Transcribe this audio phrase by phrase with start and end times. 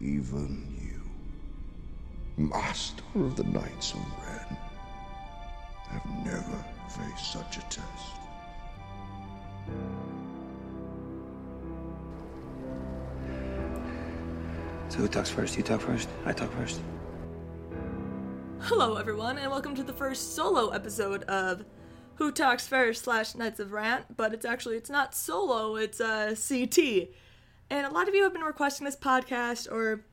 [0.00, 4.58] Even you, Master of the Knights of Ren,
[5.88, 8.16] have never faced such a test.
[14.90, 15.56] So who talks first?
[15.56, 16.10] You talk first?
[16.26, 16.82] I talk first?
[18.60, 21.64] Hello, everyone, and welcome to the first solo episode of
[22.16, 24.14] Who Talks First slash Knights of Rant.
[24.14, 27.08] But it's actually it's not solo; it's uh, CT.
[27.70, 30.04] And a lot of you have been requesting this podcast or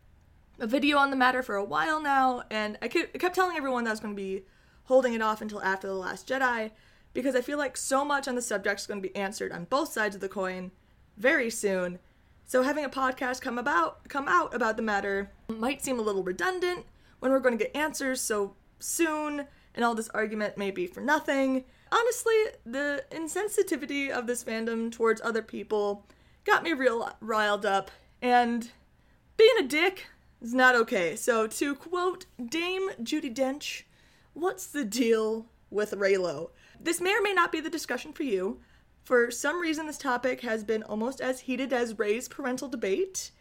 [0.59, 3.91] a video on the matter for a while now, and I kept, telling everyone that
[3.91, 4.44] I was going to be
[4.85, 6.71] holding it off until after the Last Jedi
[7.13, 9.66] because I feel like so much on the subject is going to be answered on
[9.66, 10.71] both sides of the coin
[11.17, 11.99] very soon.
[12.45, 16.23] So having a podcast come about come out about the matter might seem a little
[16.23, 16.85] redundant
[17.20, 21.02] when we're going to get answers so soon and all this argument may be for
[21.02, 21.63] nothing.
[21.91, 22.35] Honestly,
[22.66, 26.05] the insensitivity of this fandom towards other people
[26.45, 28.71] got me real riled up and
[29.38, 30.07] being a dick
[30.41, 31.16] is not okay.
[31.16, 33.83] So to quote Dame Judi Dench,
[34.33, 36.52] what's the deal with Reylo?
[36.80, 38.59] This may or may not be the discussion for you.
[39.03, 43.31] For some reason, this topic has been almost as heated as Rey's parental debate.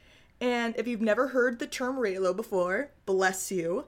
[0.41, 3.87] And if you've never heard the term Reylo before, bless you.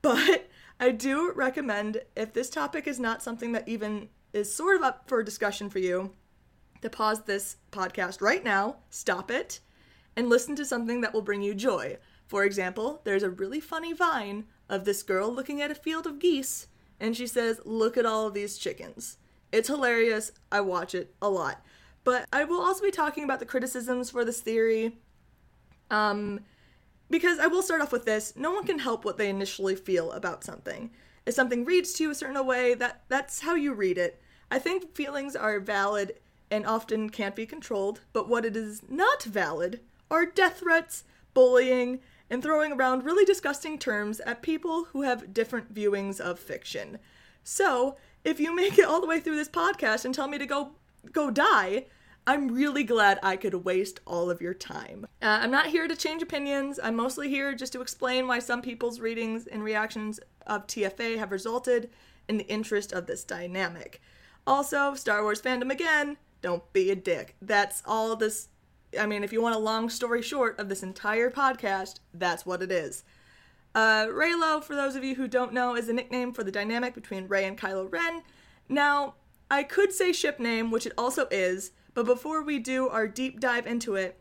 [0.00, 0.48] But
[0.80, 5.08] I do recommend, if this topic is not something that even is sort of up
[5.08, 6.12] for discussion for you,
[6.82, 9.60] to pause this podcast right now, stop it,
[10.16, 11.96] and listen to something that will bring you joy.
[12.26, 16.18] For example, there's a really funny vine of this girl looking at a field of
[16.18, 16.66] geese,
[17.00, 19.18] and she says, Look at all these chickens.
[19.50, 20.32] It's hilarious.
[20.50, 21.64] I watch it a lot.
[22.04, 24.98] But I will also be talking about the criticisms for this theory.
[25.90, 26.40] Um,
[27.10, 30.12] because I will start off with this no one can help what they initially feel
[30.12, 30.90] about something.
[31.26, 34.20] If something reads to you a certain way, that, that's how you read it.
[34.50, 36.14] I think feelings are valid
[36.52, 41.98] and often can't be controlled, but what it is not valid are death threats, bullying,
[42.28, 46.98] and throwing around really disgusting terms at people who have different viewings of fiction.
[47.42, 50.46] So, if you make it all the way through this podcast and tell me to
[50.46, 50.72] go
[51.10, 51.86] go die,
[52.26, 55.06] I'm really glad I could waste all of your time.
[55.22, 56.78] Uh, I'm not here to change opinions.
[56.80, 61.32] I'm mostly here just to explain why some people's readings and reactions of TFA have
[61.32, 61.90] resulted
[62.28, 64.00] in the interest of this dynamic.
[64.46, 67.36] Also, Star Wars fandom again, don't be a dick.
[67.40, 68.48] That's all this.
[68.98, 72.60] I mean, if you want a long story short of this entire podcast, that's what
[72.60, 73.04] it is.
[73.74, 76.92] Uh, Reylo, for those of you who don't know, is a nickname for the dynamic
[76.94, 78.22] between Rey and Kylo Ren.
[78.68, 79.14] Now,
[79.50, 83.40] I could say ship name, which it also is, but before we do our deep
[83.40, 84.18] dive into it,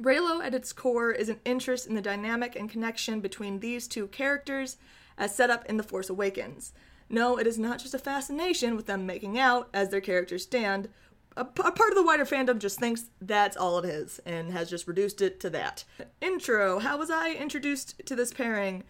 [0.00, 4.06] Reylo at its core is an interest in the dynamic and connection between these two
[4.08, 4.76] characters
[5.16, 6.72] as set up in The Force Awakens.
[7.08, 10.88] No, it is not just a fascination with them making out as their characters stand.
[11.38, 14.88] A, part of the wider fandom just thinks that's all it is and has just
[14.88, 15.84] reduced it to that.
[16.20, 18.82] Intro How was I introduced to this pairing?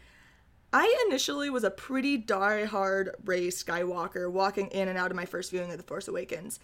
[0.72, 5.50] I initially was a pretty die-hard Rey Skywalker walking in and out of my first
[5.50, 6.58] viewing of The Force Awakens.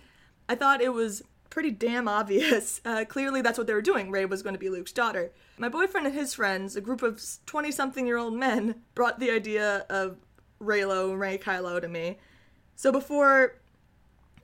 [0.48, 2.80] I thought it was pretty damn obvious.
[2.86, 4.10] Uh, clearly, that's what they were doing.
[4.10, 5.32] Rey was going to be Luke's daughter.
[5.58, 9.30] My boyfriend and his friends, a group of 20 something year old men, brought the
[9.30, 10.16] idea of
[10.60, 12.18] Reylo, Rey Kylo to me.
[12.76, 13.56] So before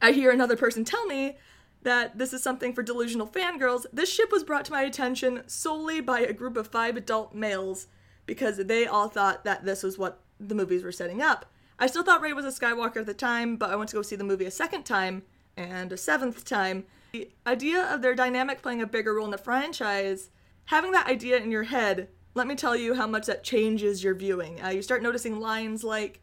[0.03, 1.37] I hear another person tell me
[1.83, 6.01] that this is something for delusional fangirls, this ship was brought to my attention solely
[6.01, 7.87] by a group of five adult males
[8.27, 11.47] because they all thought that this was what the movies were setting up.
[11.79, 14.03] I still thought Rey was a Skywalker at the time, but I went to go
[14.03, 15.23] see the movie a second time
[15.57, 16.85] and a seventh time.
[17.13, 20.31] The idea of their dynamic playing a bigger role in the franchise,
[20.67, 24.15] having that idea in your head, let me tell you how much that changes your
[24.15, 24.63] viewing.
[24.63, 26.23] Uh, you start noticing lines like,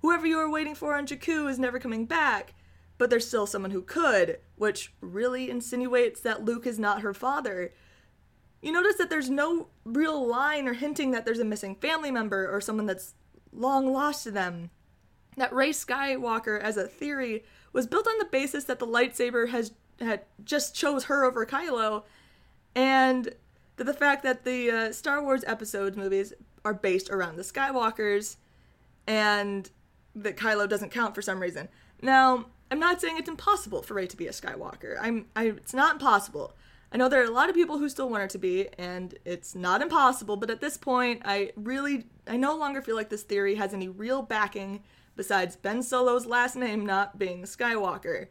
[0.00, 2.54] whoever you were waiting for on Jakku is never coming back,
[3.02, 7.72] but there's still someone who could, which really insinuates that Luke is not her father.
[8.60, 12.48] You notice that there's no real line or hinting that there's a missing family member
[12.48, 13.14] or someone that's
[13.52, 14.70] long lost to them.
[15.36, 17.42] That Rey Skywalker, as a theory,
[17.72, 22.04] was built on the basis that the lightsaber has had just chose her over Kylo,
[22.76, 23.34] and
[23.78, 26.32] that the fact that the uh, Star Wars episodes movies
[26.64, 28.36] are based around the Skywalkers,
[29.08, 29.68] and
[30.14, 31.68] that Kylo doesn't count for some reason.
[32.00, 34.96] Now, I'm not saying it's impossible for Rey to be a Skywalker.
[34.98, 36.54] I'm, I, it's not impossible.
[36.90, 39.14] I know there are a lot of people who still want her to be, and
[39.26, 40.38] it's not impossible.
[40.38, 43.90] But at this point, I really, I no longer feel like this theory has any
[43.90, 44.82] real backing
[45.16, 48.28] besides Ben Solo's last name not being Skywalker.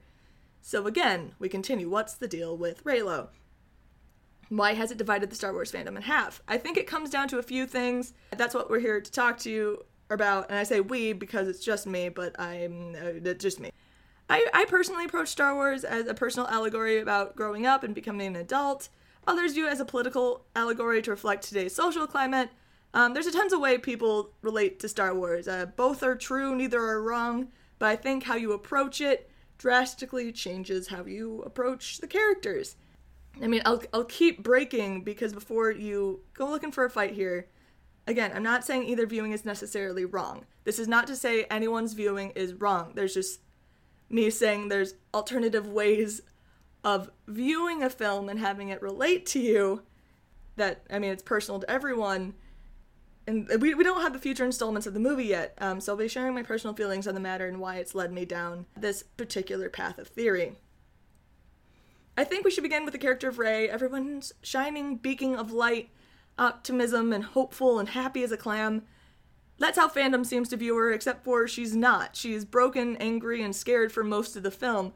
[0.60, 1.88] So again, we continue.
[1.88, 3.28] What's the deal with Reylo?
[4.50, 6.42] Why has it divided the Star Wars fandom in half?
[6.48, 8.14] I think it comes down to a few things.
[8.36, 10.50] That's what we're here to talk to you about.
[10.50, 13.70] And I say we because it's just me, but I'm uh, just me.
[14.32, 18.28] I, I personally approach Star Wars as a personal allegory about growing up and becoming
[18.28, 18.88] an adult.
[19.28, 22.50] Others view it as a political allegory to reflect today's social climate.
[22.94, 25.50] Um, there's a tons of way people relate to Star Wars.
[25.50, 30.32] Uh, both are true, neither are wrong, but I think how you approach it drastically
[30.32, 32.78] changes how you approach the characters.
[33.42, 37.50] I mean, I'll, I'll keep breaking because before you go looking for a fight here,
[38.08, 40.46] again, I'm not saying either viewing is necessarily wrong.
[40.64, 42.94] This is not to say anyone's viewing is wrong.
[42.96, 43.42] There's just
[44.12, 46.22] me saying there's alternative ways
[46.84, 49.84] of viewing a film and having it relate to you
[50.56, 52.34] that, I mean, it's personal to everyone.
[53.28, 55.98] And we, we don't have the future installments of the movie yet, um, so I'll
[55.98, 59.04] be sharing my personal feelings on the matter and why it's led me down this
[59.04, 60.54] particular path of theory.
[62.18, 65.90] I think we should begin with the character of Rey Everyone's shining beacon of light,
[66.38, 68.84] optimism, and hopeful and happy as a clam.
[69.62, 72.16] That's how fandom seems to view her, except for she's not.
[72.16, 74.94] She's broken, angry, and scared for most of the film.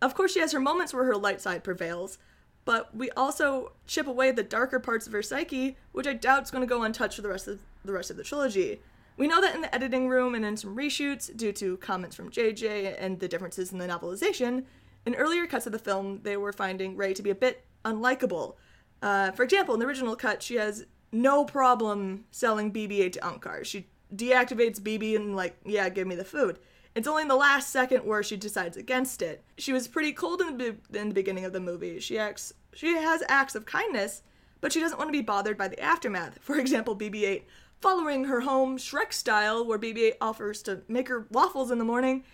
[0.00, 2.16] Of course, she has her moments where her light side prevails,
[2.64, 6.52] but we also chip away the darker parts of her psyche, which I doubt is
[6.52, 8.80] going to go untouched for the rest of the rest of the trilogy.
[9.16, 12.30] We know that in the editing room and in some reshoots, due to comments from
[12.30, 14.66] JJ and the differences in the novelization,
[15.04, 18.54] in earlier cuts of the film, they were finding Rey to be a bit unlikable.
[19.02, 23.64] Uh, for example, in the original cut, she has no problem selling BB-8 to Unkar.
[23.64, 26.58] She deactivates BB and like, yeah, give me the food.
[26.94, 29.44] It's only in the last second where she decides against it.
[29.58, 32.00] She was pretty cold in the, be- in the beginning of the movie.
[32.00, 34.22] She acts, she has acts of kindness,
[34.60, 36.38] but she doesn't want to be bothered by the aftermath.
[36.40, 37.42] For example, BB-8
[37.80, 42.24] following her home Shrek style, where BB-8 offers to make her waffles in the morning,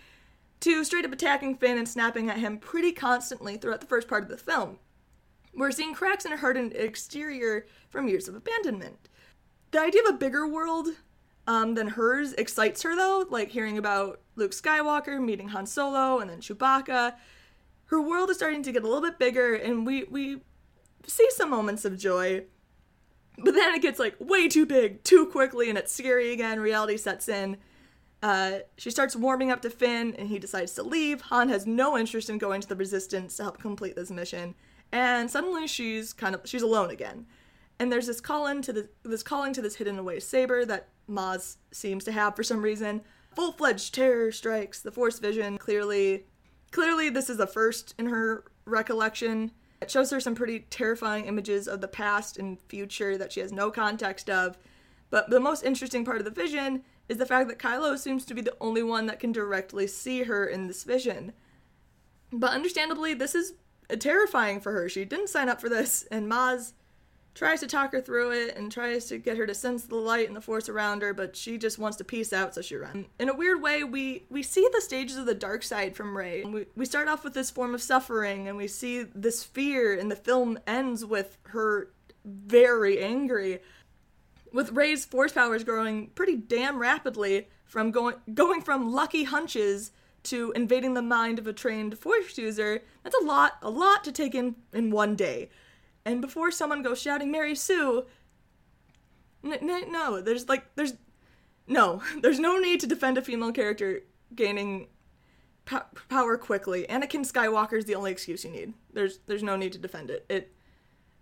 [0.61, 4.23] to straight up attacking Finn and snapping at him pretty constantly throughout the first part
[4.23, 4.79] of the film.
[5.53, 9.09] We're seeing cracks in her hardened exterior from years of abandonment.
[9.71, 10.87] The idea of a bigger world
[11.47, 16.29] um, than hers excites her, though, like hearing about Luke Skywalker meeting Han Solo and
[16.29, 17.15] then Chewbacca.
[17.85, 20.41] Her world is starting to get a little bit bigger, and we, we
[21.05, 22.45] see some moments of joy.
[23.37, 26.59] But then it gets like way too big too quickly, and it's scary again.
[26.59, 27.57] Reality sets in.
[28.21, 31.21] Uh, she starts warming up to Finn, and he decides to leave.
[31.21, 34.55] Han has no interest in going to the Resistance to help complete this mission,
[34.91, 37.25] and suddenly she's kind of she's alone again.
[37.83, 40.87] And there's this call in to the, this calling to this hidden away saber that
[41.09, 43.01] Maz seems to have for some reason.
[43.35, 44.79] Full fledged terror strikes.
[44.79, 46.23] The Force vision clearly,
[46.71, 49.51] clearly this is a first in her recollection.
[49.81, 53.51] It shows her some pretty terrifying images of the past and future that she has
[53.51, 54.57] no context of.
[55.09, 58.33] But the most interesting part of the vision is the fact that Kylo seems to
[58.33, 61.33] be the only one that can directly see her in this vision.
[62.31, 63.55] But understandably, this is
[63.89, 64.87] uh, terrifying for her.
[64.87, 66.71] She didn't sign up for this, and Maz
[67.35, 70.27] tries to talk her through it and tries to get her to sense the light
[70.27, 73.07] and the force around her, but she just wants to peace out, so she runs.
[73.19, 76.43] In a weird way, we we see the stages of the dark side from Rey.
[76.43, 80.11] We we start off with this form of suffering, and we see this fear, and
[80.11, 81.89] the film ends with her
[82.25, 83.59] very angry
[84.53, 89.91] with Rey's force powers growing pretty damn rapidly from going going from lucky hunches
[90.23, 94.11] to invading the mind of a trained force user, that's a lot, a lot to
[94.11, 95.49] take in in one day.
[96.05, 98.05] And before someone goes shouting Mary Sue,
[99.43, 100.93] n- n- no, there's like there's
[101.67, 104.01] no, there's no need to defend a female character
[104.35, 104.87] gaining
[105.65, 106.85] po- power quickly.
[106.89, 108.73] Anakin Skywalker is the only excuse you need.
[108.91, 110.25] There's there's no need to defend it.
[110.29, 110.51] It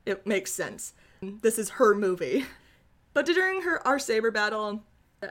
[0.06, 0.94] it makes sense.
[1.22, 2.46] This is her movie.
[3.14, 4.84] But during her our saber battle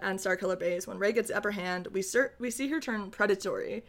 [0.02, 3.10] on Starkiller Base, when Rey gets the upper hand, we ser- we see her turn
[3.10, 3.84] predatory,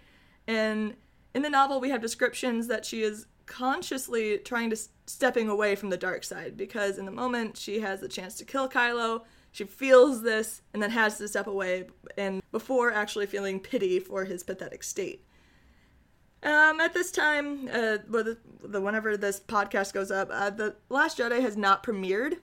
[0.48, 0.96] and
[1.36, 5.90] in the novel we have descriptions that she is consciously trying to stepping away from
[5.90, 9.66] the dark side because in the moment she has the chance to kill Kylo, she
[9.66, 14.42] feels this and then has to step away, and before actually feeling pity for his
[14.42, 15.26] pathetic state.
[16.44, 21.18] Um, at this time, uh, the, the whenever this podcast goes up, uh, the Last
[21.18, 22.38] Jedi has not premiered,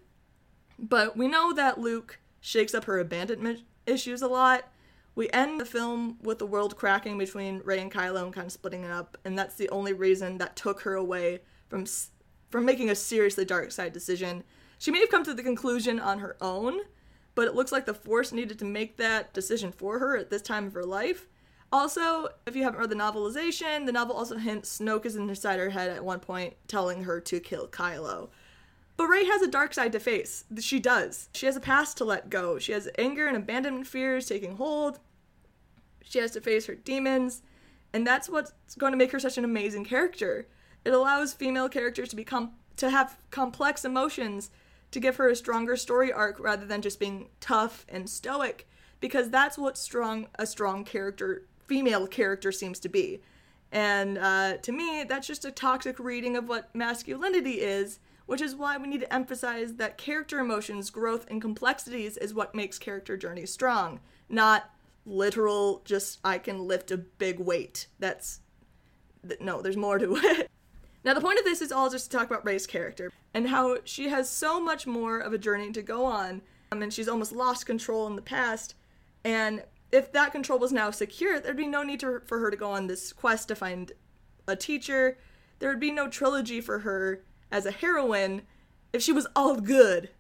[0.79, 4.71] but we know that Luke shakes up her abandonment issues a lot.
[5.19, 8.53] We end the film with the world cracking between Rey and Kylo and kind of
[8.53, 11.87] splitting it up, and that's the only reason that took her away from
[12.51, 14.45] from making a seriously dark side decision.
[14.79, 16.83] She may have come to the conclusion on her own,
[17.35, 20.41] but it looks like the Force needed to make that decision for her at this
[20.41, 21.27] time of her life.
[21.73, 25.71] Also, if you haven't read the novelization, the novel also hints Snoke is inside her
[25.71, 28.29] head at one point, telling her to kill Kylo.
[28.97, 30.45] But Rey has a dark side to face.
[30.61, 31.29] She does.
[31.35, 32.61] She has a past to let go.
[32.61, 35.01] She has anger and abandonment fears taking hold.
[36.03, 37.43] She has to face her demons.
[37.93, 40.47] And that's what's going to make her such an amazing character.
[40.85, 44.51] It allows female characters to become to have complex emotions,
[44.93, 48.69] to give her a stronger story arc rather than just being tough and stoic,
[49.01, 53.21] because that's what strong a strong character female character seems to be.
[53.73, 58.55] And uh, to me, that's just a toxic reading of what masculinity is which is
[58.55, 63.17] why we need to emphasize that character emotions, growth, and complexities is what makes character
[63.17, 64.71] journeys strong, not
[65.09, 67.87] literal just I can lift a big weight.
[67.99, 68.41] That's
[69.41, 70.51] no, there's more to it.
[71.05, 73.79] Now, the point of this is all just to talk about Rey's character and how
[73.85, 77.33] she has so much more of a journey to go on, um, and she's almost
[77.33, 78.75] lost control in the past.
[79.25, 82.57] And if that control was now secure, there'd be no need to, for her to
[82.57, 83.93] go on this quest to find
[84.47, 85.19] a teacher.
[85.61, 88.43] There would be no trilogy for her as a heroine
[88.93, 90.11] if she was all good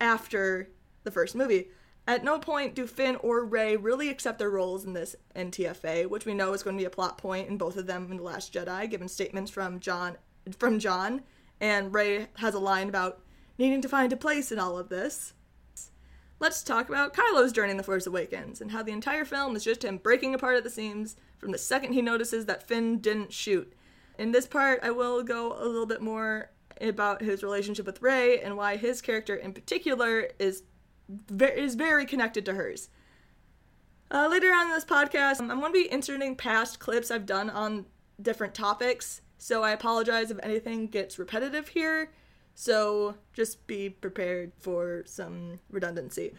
[0.00, 0.70] after
[1.04, 1.68] the first movie.
[2.08, 6.24] At no point do Finn or Rey really accept their roles in this NTFA, which
[6.24, 8.22] we know is going to be a plot point in both of them in The
[8.22, 10.16] Last Jedi, given statements from John
[10.56, 11.20] from John,
[11.60, 13.20] and Rey has a line about
[13.58, 15.34] needing to find a place in all of this.
[16.40, 19.64] Let's talk about Kylo's journey in The Force Awakens and how the entire film is
[19.64, 23.34] just him breaking apart at the seams from the second he notices that Finn didn't
[23.34, 23.70] shoot.
[24.18, 28.40] In this part, I will go a little bit more about his relationship with Rey
[28.40, 30.62] and why his character in particular is
[31.40, 32.88] is very connected to hers.
[34.10, 37.50] Uh, later on in this podcast, I'm going to be inserting past clips I've done
[37.50, 37.86] on
[38.20, 42.10] different topics, so I apologize if anything gets repetitive here.
[42.54, 46.32] So just be prepared for some redundancy.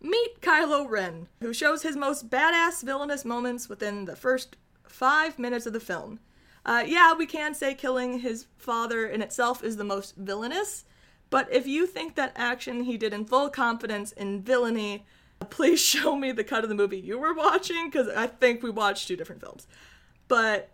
[0.00, 4.56] Meet Kylo Ren, who shows his most badass villainous moments within the first
[4.88, 6.20] five minutes of the film.
[6.64, 10.84] Uh, yeah, we can say killing his father in itself is the most villainous,
[11.30, 15.06] but if you think that action he did in full confidence in villainy,
[15.48, 18.70] please show me the cut of the movie you were watching, because I think we
[18.70, 19.66] watched two different films.
[20.28, 20.70] But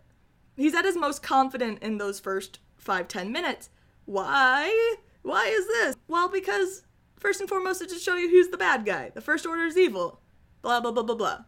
[0.55, 3.69] he's at his most confident in those first five, ten minutes.
[4.05, 4.95] Why?
[5.21, 5.95] Why is this?
[6.07, 6.83] Well, because
[7.19, 9.11] first and foremost, it's to show you who's the bad guy.
[9.13, 10.21] The First Order is evil.
[10.61, 11.39] Blah, blah, blah, blah, blah.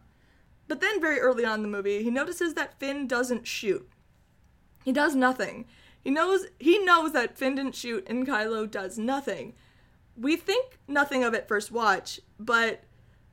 [0.68, 3.88] But then, very early on in the movie, he notices that Finn doesn't shoot.
[4.84, 5.66] He does nothing.
[6.02, 9.54] He knows he knows that Finn didn't shoot and Kylo does nothing.
[10.16, 12.84] We think nothing of it first watch, but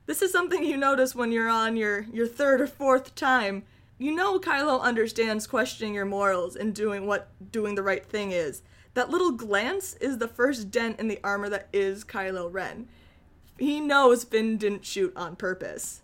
[0.06, 3.64] this is something you notice when you're on your, your third or fourth time.
[3.98, 8.62] You know Kylo understands questioning your morals and doing what doing the right thing is.
[8.94, 12.88] That little glance is the first dent in the armor that is Kylo Ren.
[13.58, 16.00] He knows Finn didn't shoot on purpose.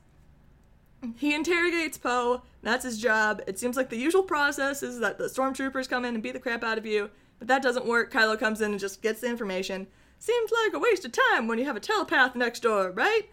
[1.16, 2.42] He interrogates Poe.
[2.62, 3.42] That's his job.
[3.46, 6.40] It seems like the usual process is that the stormtroopers come in and beat the
[6.40, 8.12] crap out of you, but that doesn't work.
[8.12, 9.87] Kylo comes in and just gets the information.
[10.18, 13.28] Seems like a waste of time when you have a telepath next door, right?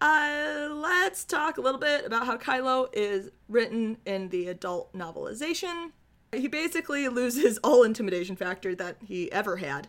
[0.00, 5.92] Uh, let's talk a little bit about how Kylo is written in the adult novelization.
[6.32, 9.88] He basically loses all intimidation factor that he ever had.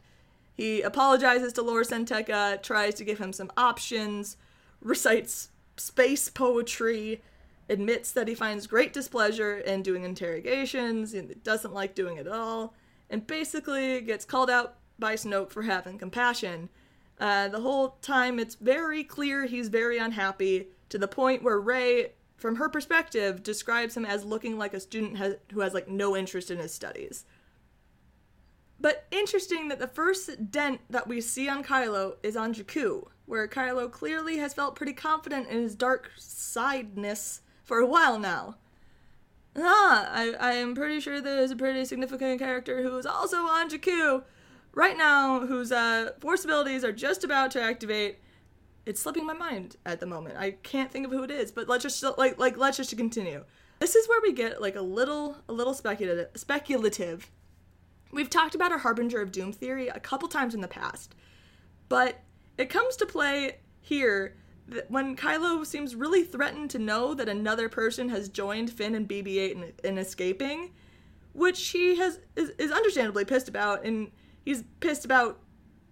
[0.53, 4.37] He apologizes to Lor San Tekka, tries to give him some options,
[4.79, 7.21] recites space poetry,
[7.69, 12.33] admits that he finds great displeasure in doing interrogations and doesn't like doing it at
[12.33, 12.73] all,
[13.09, 16.69] and basically gets called out by Snoke for having compassion.
[17.19, 22.11] Uh, the whole time, it's very clear he's very unhappy to the point where Rey,
[22.37, 26.15] from her perspective, describes him as looking like a student has, who has like no
[26.15, 27.25] interest in his studies.
[28.79, 33.47] But interesting that the first dent that we see on Kylo is on Jakku, where
[33.47, 38.57] Kylo clearly has felt pretty confident in his dark sideness for a while now.
[39.57, 43.69] Ah, I, I am pretty sure there's a pretty significant character who is also on
[43.69, 44.23] Jakku
[44.73, 48.19] right now, whose uh, force abilities are just about to activate.
[48.85, 50.37] It's slipping my mind at the moment.
[50.37, 53.43] I can't think of who it is, but let's just like like let's just continue.
[53.79, 57.31] This is where we get like a little a little speculative speculative.
[58.11, 61.15] We've talked about our harbinger of doom theory a couple times in the past,
[61.89, 62.19] but
[62.57, 64.35] it comes to play here
[64.67, 69.07] that when Kylo seems really threatened to know that another person has joined Finn and
[69.07, 70.71] BB-8 in, in escaping,
[71.33, 74.09] which he has is, is understandably pissed about, and
[74.43, 75.39] he's pissed about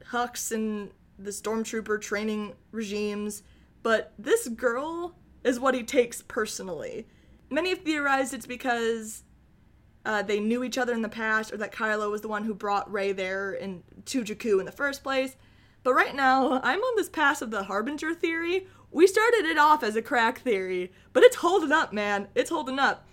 [0.05, 0.89] Hux and
[1.20, 3.43] the stormtrooper training regimes.
[3.84, 7.05] But this girl is what he takes personally.
[7.50, 9.24] Many have theorized it's because
[10.05, 12.53] uh, they knew each other in the past, or that Kylo was the one who
[12.53, 15.36] brought Rey there in to Jakku in the first place.
[15.83, 18.67] But right now, I'm on this pass of the Harbinger theory.
[18.91, 22.29] We started it off as a crack theory, but it's holding up, man.
[22.35, 23.05] It's holding up.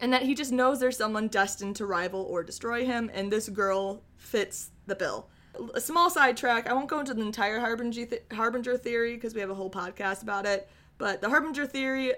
[0.00, 3.48] And that he just knows there's someone destined to rival or destroy him, and this
[3.48, 5.28] girl fits the bill.
[5.74, 9.50] A small sidetrack, I won't go into the entire Harbinger, Harbinger theory because we have
[9.50, 12.12] a whole podcast about it, but the Harbinger theory,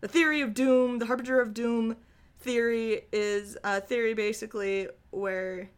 [0.00, 1.96] the theory of doom, the Harbinger of doom
[2.38, 5.68] theory is a theory basically where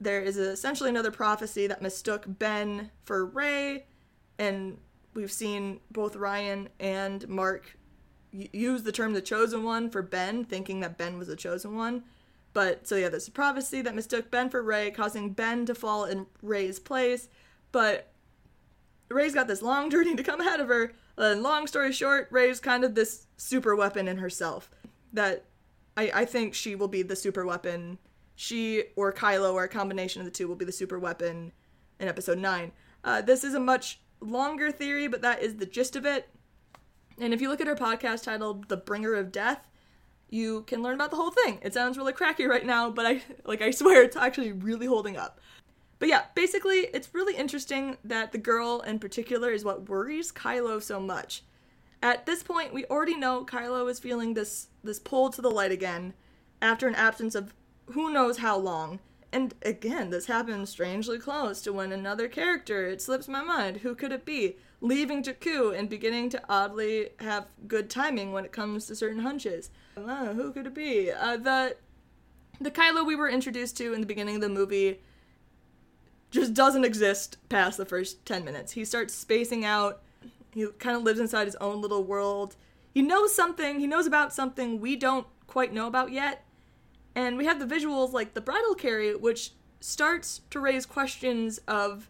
[0.00, 3.86] there is essentially another prophecy that mistook Ben for Rey,
[4.38, 4.78] and
[5.14, 7.76] we've seen both Rian and Mark
[8.30, 12.04] use the term the chosen one for Ben, thinking that Ben was the chosen one.
[12.52, 16.04] But so yeah, there's a prophecy that mistook Ben for Rey, causing Ben to fall
[16.04, 17.28] in Rey's place.
[17.72, 18.12] But
[19.08, 20.92] Rey's got this long journey to come ahead of her.
[21.16, 24.70] And long story short, Rey's kind of this super weapon in herself.
[25.12, 25.44] That
[25.96, 27.98] I, I think she will be the super weapon.
[28.40, 31.50] She or Kylo or a combination of the two will be the super weapon
[31.98, 32.70] in episode 9.
[33.02, 36.28] Uh, this is a much longer theory, but that is the gist of it.
[37.18, 39.66] And if you look at her podcast titled The Bringer of Death,
[40.30, 41.58] you can learn about the whole thing.
[41.62, 45.16] It sounds really cracky right now, but I like I swear it's actually really holding
[45.16, 45.40] up.
[45.98, 50.80] But yeah, basically it's really interesting that the girl in particular is what worries Kylo
[50.80, 51.42] so much.
[52.04, 55.72] At this point, we already know Kylo is feeling this this pull to the light
[55.72, 56.14] again
[56.62, 57.52] after an absence of
[57.92, 59.00] who knows how long.
[59.32, 63.94] And again, this happens strangely close to when another character, it slips my mind, who
[63.94, 64.56] could it be?
[64.80, 69.70] Leaving Jakku and beginning to oddly have good timing when it comes to certain hunches.
[69.96, 71.10] Uh, who could it be?
[71.10, 71.76] Uh, the
[72.60, 75.00] the Kylo we were introduced to in the beginning of the movie
[76.30, 78.72] just doesn't exist past the first 10 minutes.
[78.72, 80.02] He starts spacing out.
[80.52, 82.56] He kind of lives inside his own little world.
[82.92, 86.44] He knows something, he knows about something we don't quite know about yet.
[87.18, 92.08] And we have the visuals like the bridal carry, which starts to raise questions of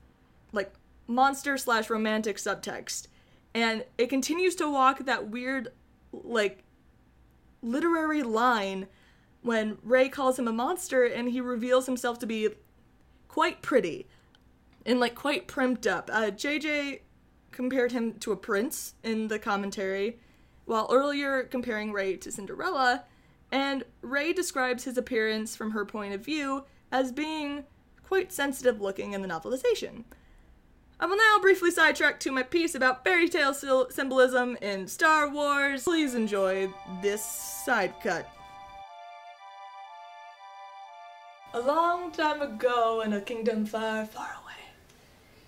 [0.52, 0.70] like
[1.06, 3.06] monster slash romantic subtext.
[3.54, 5.68] And it continues to walk that weird,
[6.12, 6.62] like,
[7.62, 8.86] literary line
[9.40, 12.50] when Rey calls him a monster and he reveals himself to be
[13.28, 14.06] quite pretty
[14.84, 16.10] and like quite primped up.
[16.12, 17.00] Uh, JJ
[17.50, 20.18] compared him to a prince in the commentary,
[20.66, 23.04] while earlier comparing Rey to Cinderella,
[23.50, 27.64] and Rey describes his appearance from her point of view as being
[28.06, 30.04] quite sensitive looking in the novelization.
[31.00, 35.84] I will now briefly sidetrack to my piece about fairy tale symbolism in Star Wars.
[35.84, 36.68] Please enjoy
[37.02, 38.28] this side cut.
[41.54, 44.54] A long time ago in a kingdom far, far away.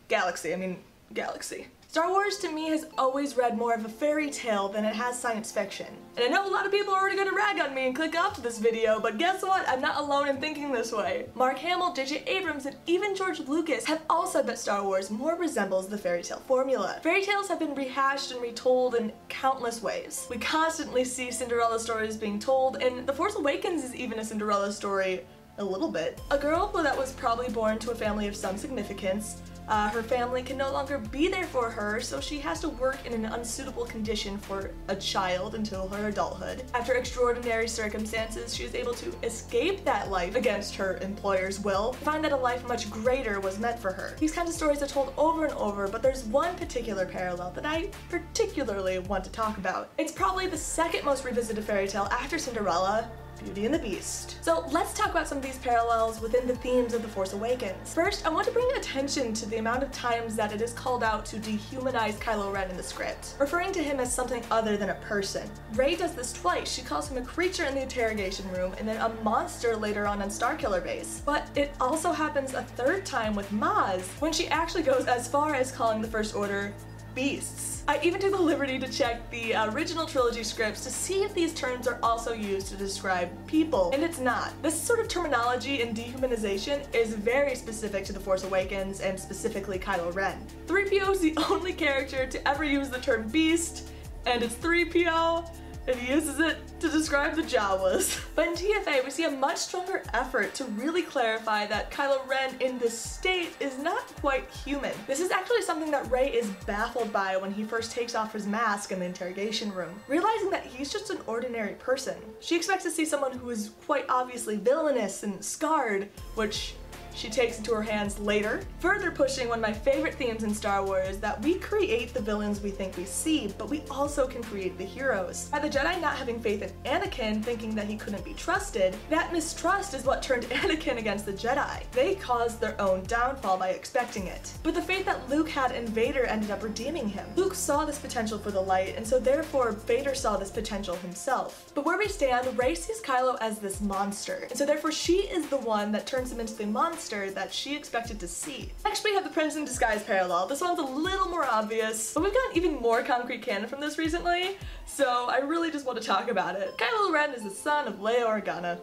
[0.09, 0.79] Galaxy, I mean,
[1.13, 1.67] galaxy.
[1.91, 5.19] Star Wars to me has always read more of a fairy tale than it has
[5.19, 5.89] science fiction.
[6.17, 8.17] And I know a lot of people are already gonna rag on me and click
[8.17, 9.69] off to this video, but guess what?
[9.69, 11.27] I'm not alone in thinking this way.
[11.35, 12.23] Mark Hamill, J.J.
[12.29, 16.23] Abrams, and even George Lucas have all said that Star Wars more resembles the fairy
[16.23, 17.01] tale formula.
[17.03, 20.29] Fairy tales have been rehashed and retold in countless ways.
[20.31, 24.73] We constantly see Cinderella stories being told, and The Force Awakens is even a Cinderella
[24.73, 25.23] story
[25.59, 26.21] a little bit.
[26.31, 30.43] A girl that was probably born to a family of some significance uh, her family
[30.43, 33.85] can no longer be there for her, so she has to work in an unsuitable
[33.85, 36.65] condition for a child until her adulthood.
[36.75, 42.25] After extraordinary circumstances, she is able to escape that life against her employer's will, find
[42.25, 44.17] that a life much greater was meant for her.
[44.19, 47.65] These kinds of stories are told over and over, but there's one particular parallel that
[47.65, 49.91] I particularly want to talk about.
[49.99, 53.09] It's probably the second most revisited fairy tale after Cinderella,
[53.45, 54.37] Beauty and the Beast.
[54.45, 57.95] So let's talk about some of these parallels within the themes of The Force Awakens.
[57.95, 61.03] First, I want to bring attention to the amount of times that it is called
[61.03, 64.91] out to dehumanize Kylo Ren in the script, referring to him as something other than
[64.91, 65.51] a person.
[65.75, 66.71] Rey does this twice.
[66.71, 70.23] She calls him a creature in the interrogation room and then a monster later on
[70.23, 71.23] on Starkiller Base.
[71.25, 75.55] But it also happens a third time with Maz, when she actually goes as far
[75.55, 76.73] as calling the First Order
[77.15, 77.83] beasts.
[77.89, 81.53] I even took the liberty to check the original trilogy scripts to see if these
[81.53, 84.53] terms are also used to describe people, and it's not.
[84.63, 89.79] This sort of terminology and dehumanization is very specific to The Force Awakens and specifically
[89.79, 90.39] Kylo Ren.
[90.67, 93.91] 3PO is the only character to ever use the term beast,
[94.27, 95.51] and it's 3PO,
[95.87, 98.21] and he uses it to describe the Jawas.
[98.35, 102.55] But in TFA, we see a much stronger effort to really clarify that Kylo Ren
[102.61, 104.93] in this state is not quite human.
[105.07, 108.47] This is actually something that Rey is baffled by when he first takes off his
[108.47, 112.17] mask in the interrogation room, realizing that he's just an ordinary person.
[112.41, 116.75] She expects to see someone who is quite obviously villainous and scarred, which
[117.15, 120.85] she takes into her hands later, further pushing one of my favorite themes in Star
[120.85, 124.77] Wars that we create the villains we think we see, but we also can create
[124.79, 125.49] the heroes.
[125.53, 129.33] By the Jedi not having faith in Anakin, thinking that he couldn't be trusted, that
[129.33, 131.83] mistrust is what turned Anakin against the Jedi.
[131.93, 134.53] They caused their own downfall by expecting it.
[134.63, 137.27] But the faith that Luke had in Vader ended up redeeming him.
[137.37, 141.73] Luke saw this potential for the light, and so therefore Vader saw this potential himself.
[141.75, 145.49] But where we stand, Rey sees Kylo as this monster, and so therefore she is
[145.49, 148.71] the one that turns him into the monster monster that she expected to see.
[148.85, 150.47] Next we have the Prince in Disguise parallel.
[150.47, 153.97] This one's a little more obvious, but we've gotten even more concrete canon from this
[153.97, 156.77] recently, so I really just want to talk about it.
[156.77, 158.79] Kylo Ren is the son of Leia Organa,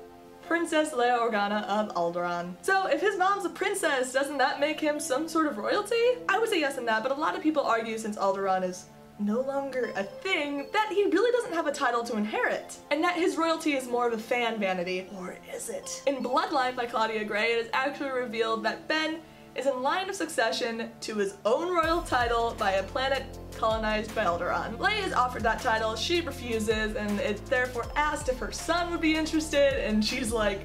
[0.48, 2.56] Princess Leia Organa of Alderaan.
[2.64, 6.18] So if his mom's a princess, doesn't that make him some sort of royalty?
[6.28, 8.86] I would say yes in that, but a lot of people argue since Alderaan is
[9.20, 13.16] no longer a thing, that he really doesn't have a title to inherit, and that
[13.16, 15.08] his royalty is more of a fan vanity.
[15.18, 16.04] Or is it?
[16.06, 19.20] In Bloodline by Claudia Gray, it is actually revealed that Ben
[19.56, 23.24] is in line of succession to his own royal title by a planet
[23.56, 24.78] colonized by Alderaan.
[24.78, 29.02] Leia is offered that title, she refuses, and is therefore asked if her son would
[29.02, 30.62] be interested, and she's like,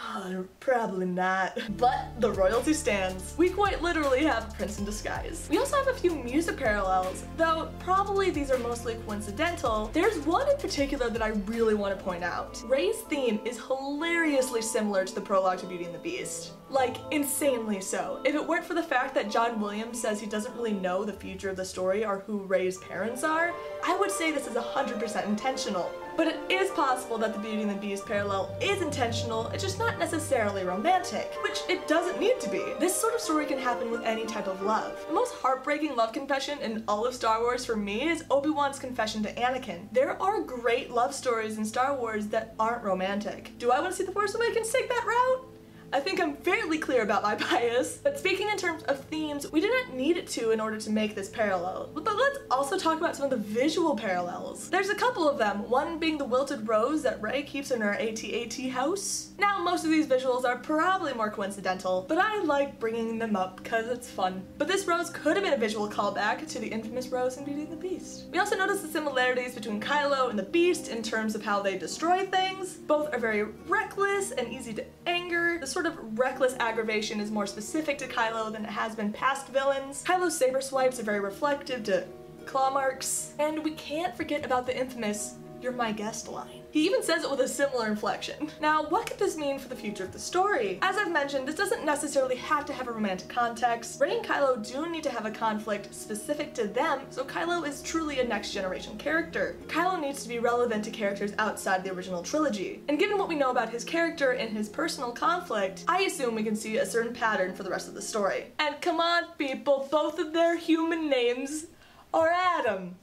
[0.00, 1.58] Oh, probably not.
[1.76, 3.34] But the royalty stands.
[3.36, 5.48] We quite literally have a prince in disguise.
[5.50, 9.90] We also have a few music parallels, though probably these are mostly coincidental.
[9.92, 12.62] There's one in particular that I really want to point out.
[12.66, 16.52] Rey's theme is hilariously similar to the prologue to Beauty and the Beast.
[16.70, 18.20] Like, insanely so.
[18.24, 21.14] If it weren't for the fact that John Williams says he doesn't really know the
[21.14, 25.26] future of the story or who Rey's parents are, I would say this is 100%
[25.26, 25.90] intentional.
[26.18, 29.78] But it is possible that the Beauty and the Beast parallel is intentional, it's just
[29.78, 32.58] not necessarily romantic, which it doesn't need to be.
[32.80, 34.98] This sort of story can happen with any type of love.
[35.06, 39.22] The most heartbreaking love confession in all of Star Wars for me is Obi-Wan's confession
[39.22, 39.86] to Anakin.
[39.92, 43.56] There are great love stories in Star Wars that aren't romantic.
[43.60, 45.57] Do I want to see The Force Awakens take that route?
[45.90, 49.60] I think I'm fairly clear about my bias, but speaking in terms of themes, we
[49.60, 51.90] not need it to in order to make this parallel.
[51.94, 54.68] But let's also talk about some of the visual parallels.
[54.68, 57.94] There's a couple of them, one being the wilted rose that Rey keeps in her
[57.94, 59.30] AT-AT house.
[59.38, 63.62] Now, most of these visuals are probably more coincidental, but I like bringing them up
[63.62, 64.42] because it's fun.
[64.58, 67.62] But this rose could have been a visual callback to the infamous rose in Beauty
[67.62, 68.26] and the Beast.
[68.30, 71.78] We also notice the similarities between Kylo and the Beast in terms of how they
[71.78, 72.74] destroy things.
[72.74, 75.58] Both are very reckless and easy to anger.
[75.80, 80.02] Sort of reckless aggravation is more specific to Kylo than it has been past villains.
[80.02, 82.04] Kylo's saber swipes are very reflective to
[82.46, 83.34] claw marks.
[83.38, 86.62] And we can't forget about the infamous you're my guest line.
[86.70, 88.50] He even says it with a similar inflection.
[88.60, 90.78] Now, what could this mean for the future of the story?
[90.82, 94.00] As I've mentioned, this doesn't necessarily have to have a romantic context.
[94.00, 97.82] Rey and Kylo do need to have a conflict specific to them, so Kylo is
[97.82, 99.56] truly a next generation character.
[99.66, 102.82] Kylo needs to be relevant to characters outside the original trilogy.
[102.88, 106.42] And given what we know about his character and his personal conflict, I assume we
[106.42, 108.52] can see a certain pattern for the rest of the story.
[108.58, 111.66] And come on, people, both of their human names
[112.12, 112.96] are Adam.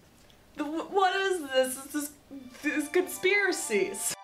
[0.58, 1.76] The, what is this?
[1.76, 2.12] This is
[2.64, 4.16] these conspiracies.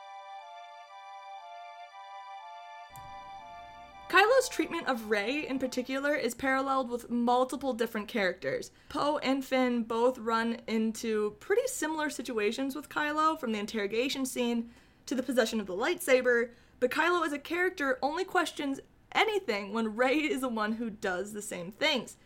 [4.10, 8.71] Kylo's treatment of Rey in particular is paralleled with multiple different characters.
[8.89, 14.69] Poe and Finn both run into pretty similar situations with Kylo, from the interrogation scene
[15.06, 16.50] to the possession of the lightsaber,
[16.82, 18.82] but Kylo as a character only questions
[19.13, 22.17] anything when Rey is the one who does the same things.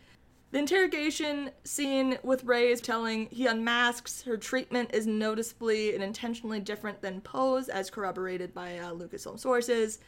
[0.52, 4.22] The interrogation scene with Rey is telling he unmasks.
[4.22, 9.98] Her treatment is noticeably and intentionally different than Poe's, as corroborated by uh, Lucasfilm sources.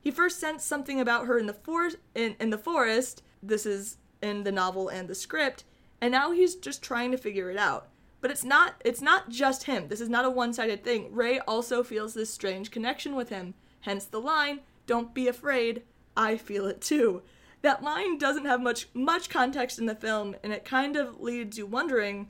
[0.00, 3.22] He first sensed something about her in the for- in, in the forest.
[3.42, 5.64] This is in the novel and the script,
[6.00, 7.88] and now he's just trying to figure it out.
[8.20, 9.88] But it's not it's not just him.
[9.88, 11.12] This is not a one-sided thing.
[11.12, 13.54] Rey also feels this strange connection with him.
[13.80, 15.82] Hence the line, "Don't be afraid.
[16.16, 17.22] I feel it too."
[17.62, 21.58] That line doesn't have much much context in the film and it kind of leads
[21.58, 22.28] you wondering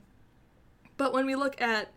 [0.97, 1.91] but when we look at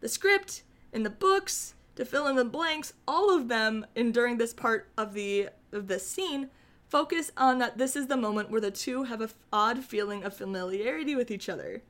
[0.00, 4.38] the script and the books to fill in the blanks all of them and during
[4.38, 6.48] this part of the of this scene
[6.88, 10.24] focus on that this is the moment where the two have a f- odd feeling
[10.24, 11.82] of familiarity with each other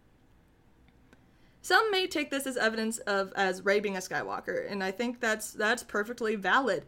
[1.68, 5.20] some may take this as evidence of as Rey being a Skywalker, and I think
[5.20, 6.86] that's that's perfectly valid.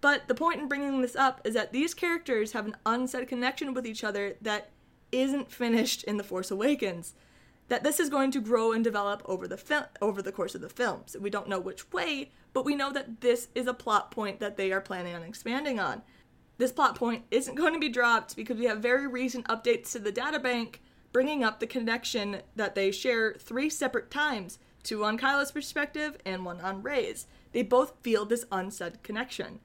[0.00, 3.74] But the point in bringing this up is that these characters have an unsaid connection
[3.74, 4.70] with each other that
[5.12, 7.14] isn't finished in The Force Awakens.
[7.68, 10.60] That this is going to grow and develop over the fil- over the course of
[10.60, 11.16] the films.
[11.20, 14.56] We don't know which way, but we know that this is a plot point that
[14.56, 16.02] they are planning on expanding on.
[16.58, 19.98] This plot point isn't going to be dropped because we have very recent updates to
[19.98, 20.76] the databank
[21.12, 26.44] bringing up the connection that they share three separate times, two on Kylo's perspective and
[26.44, 27.26] one on Rey's.
[27.52, 29.60] They both feel this unsaid connection.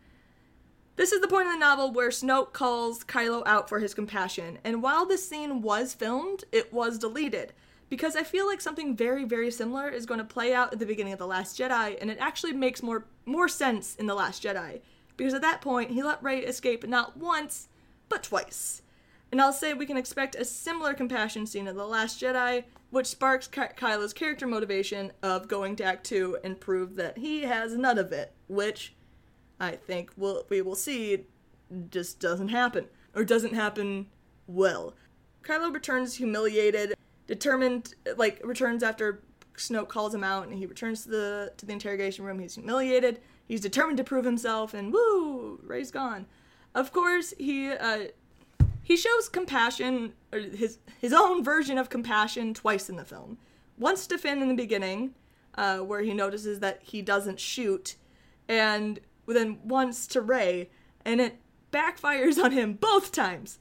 [0.98, 4.60] This is the point in the novel where Snoke calls Kylo out for his compassion,
[4.64, 7.52] and while this scene was filmed, it was deleted.
[7.90, 10.86] Because I feel like something very, very similar is going to play out at the
[10.86, 14.42] beginning of The Last Jedi, and it actually makes more more sense in The Last
[14.42, 14.80] Jedi.
[15.18, 17.68] Because at that point, he let Rey escape not once,
[18.08, 18.82] but twice.
[19.32, 23.08] And I'll say we can expect a similar compassion scene in The Last Jedi, which
[23.08, 27.76] sparks Ky- Kylo's character motivation of going to Act 2 and prove that he has
[27.76, 28.95] none of it, which
[29.60, 31.26] I think we'll, we will see
[31.90, 34.08] just doesn't happen or doesn't happen
[34.48, 34.94] well.
[35.44, 36.96] Kylo returns humiliated,
[37.28, 39.22] determined like returns after
[39.56, 42.40] Snoke calls him out and he returns to the to the interrogation room.
[42.40, 43.22] He's humiliated.
[43.48, 46.26] He's determined to prove himself and woo, Rey's gone.
[46.74, 48.06] Of course, he uh
[48.82, 53.38] he shows compassion or his his own version of compassion twice in the film.
[53.78, 55.14] once to Finn in the beginning,
[55.56, 57.96] uh, where he notices that he doesn't shoot,
[58.48, 59.00] and
[59.34, 60.70] then once to Rey,
[61.04, 61.38] and it
[61.72, 63.60] backfires on him both times.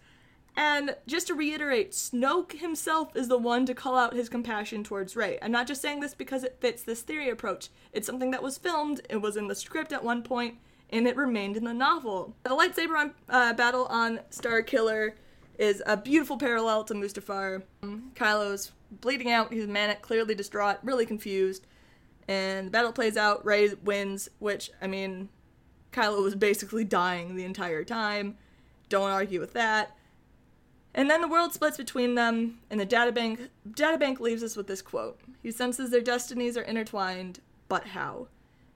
[0.57, 5.17] And just to reiterate, Snoke himself is the one to call out his compassion towards
[5.17, 5.39] Rey.
[5.43, 7.71] I'm not just saying this because it fits this theory approach.
[7.93, 10.59] It's something that was filmed, it was in the script at one point,
[10.91, 12.37] and it remained in the novel.
[12.45, 15.17] The lightsaber on, uh, battle on Star Killer
[15.59, 17.63] is a beautiful parallel to Mustafar.
[18.15, 21.67] Kylo's bleeding out, he's manic, clearly distraught, really confused.
[22.29, 25.29] And the battle plays out, Rey wins, which, I mean,
[25.95, 28.37] Kylo was basically dying the entire time.
[28.89, 29.97] Don't argue with that.
[30.95, 34.83] And then the world splits between them, and the databank databank leaves us with this
[34.83, 35.19] quote.
[35.43, 38.29] He senses their destinies are intertwined, but how?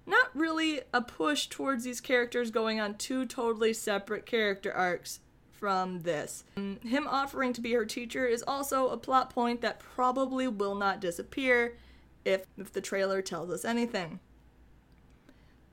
[0.07, 5.21] Not really a push towards these characters going on two totally separate character arcs
[5.53, 6.45] from this.
[6.57, 11.01] Him offering to be her teacher is also a plot point that probably will not
[11.01, 11.77] disappear
[12.25, 14.21] if, if the trailer tells us anything.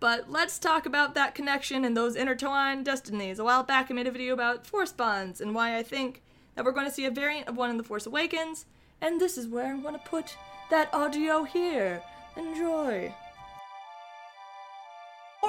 [0.05, 3.39] But let's talk about that connection and those intertwined destinies.
[3.39, 6.21] A while back, I made a video about force bonds and why I think
[6.53, 8.67] that we're going to see a variant of one in The Force Awakens,
[9.01, 10.37] and this is where I'm going to put
[10.69, 12.03] that audio here.
[12.37, 13.15] Enjoy.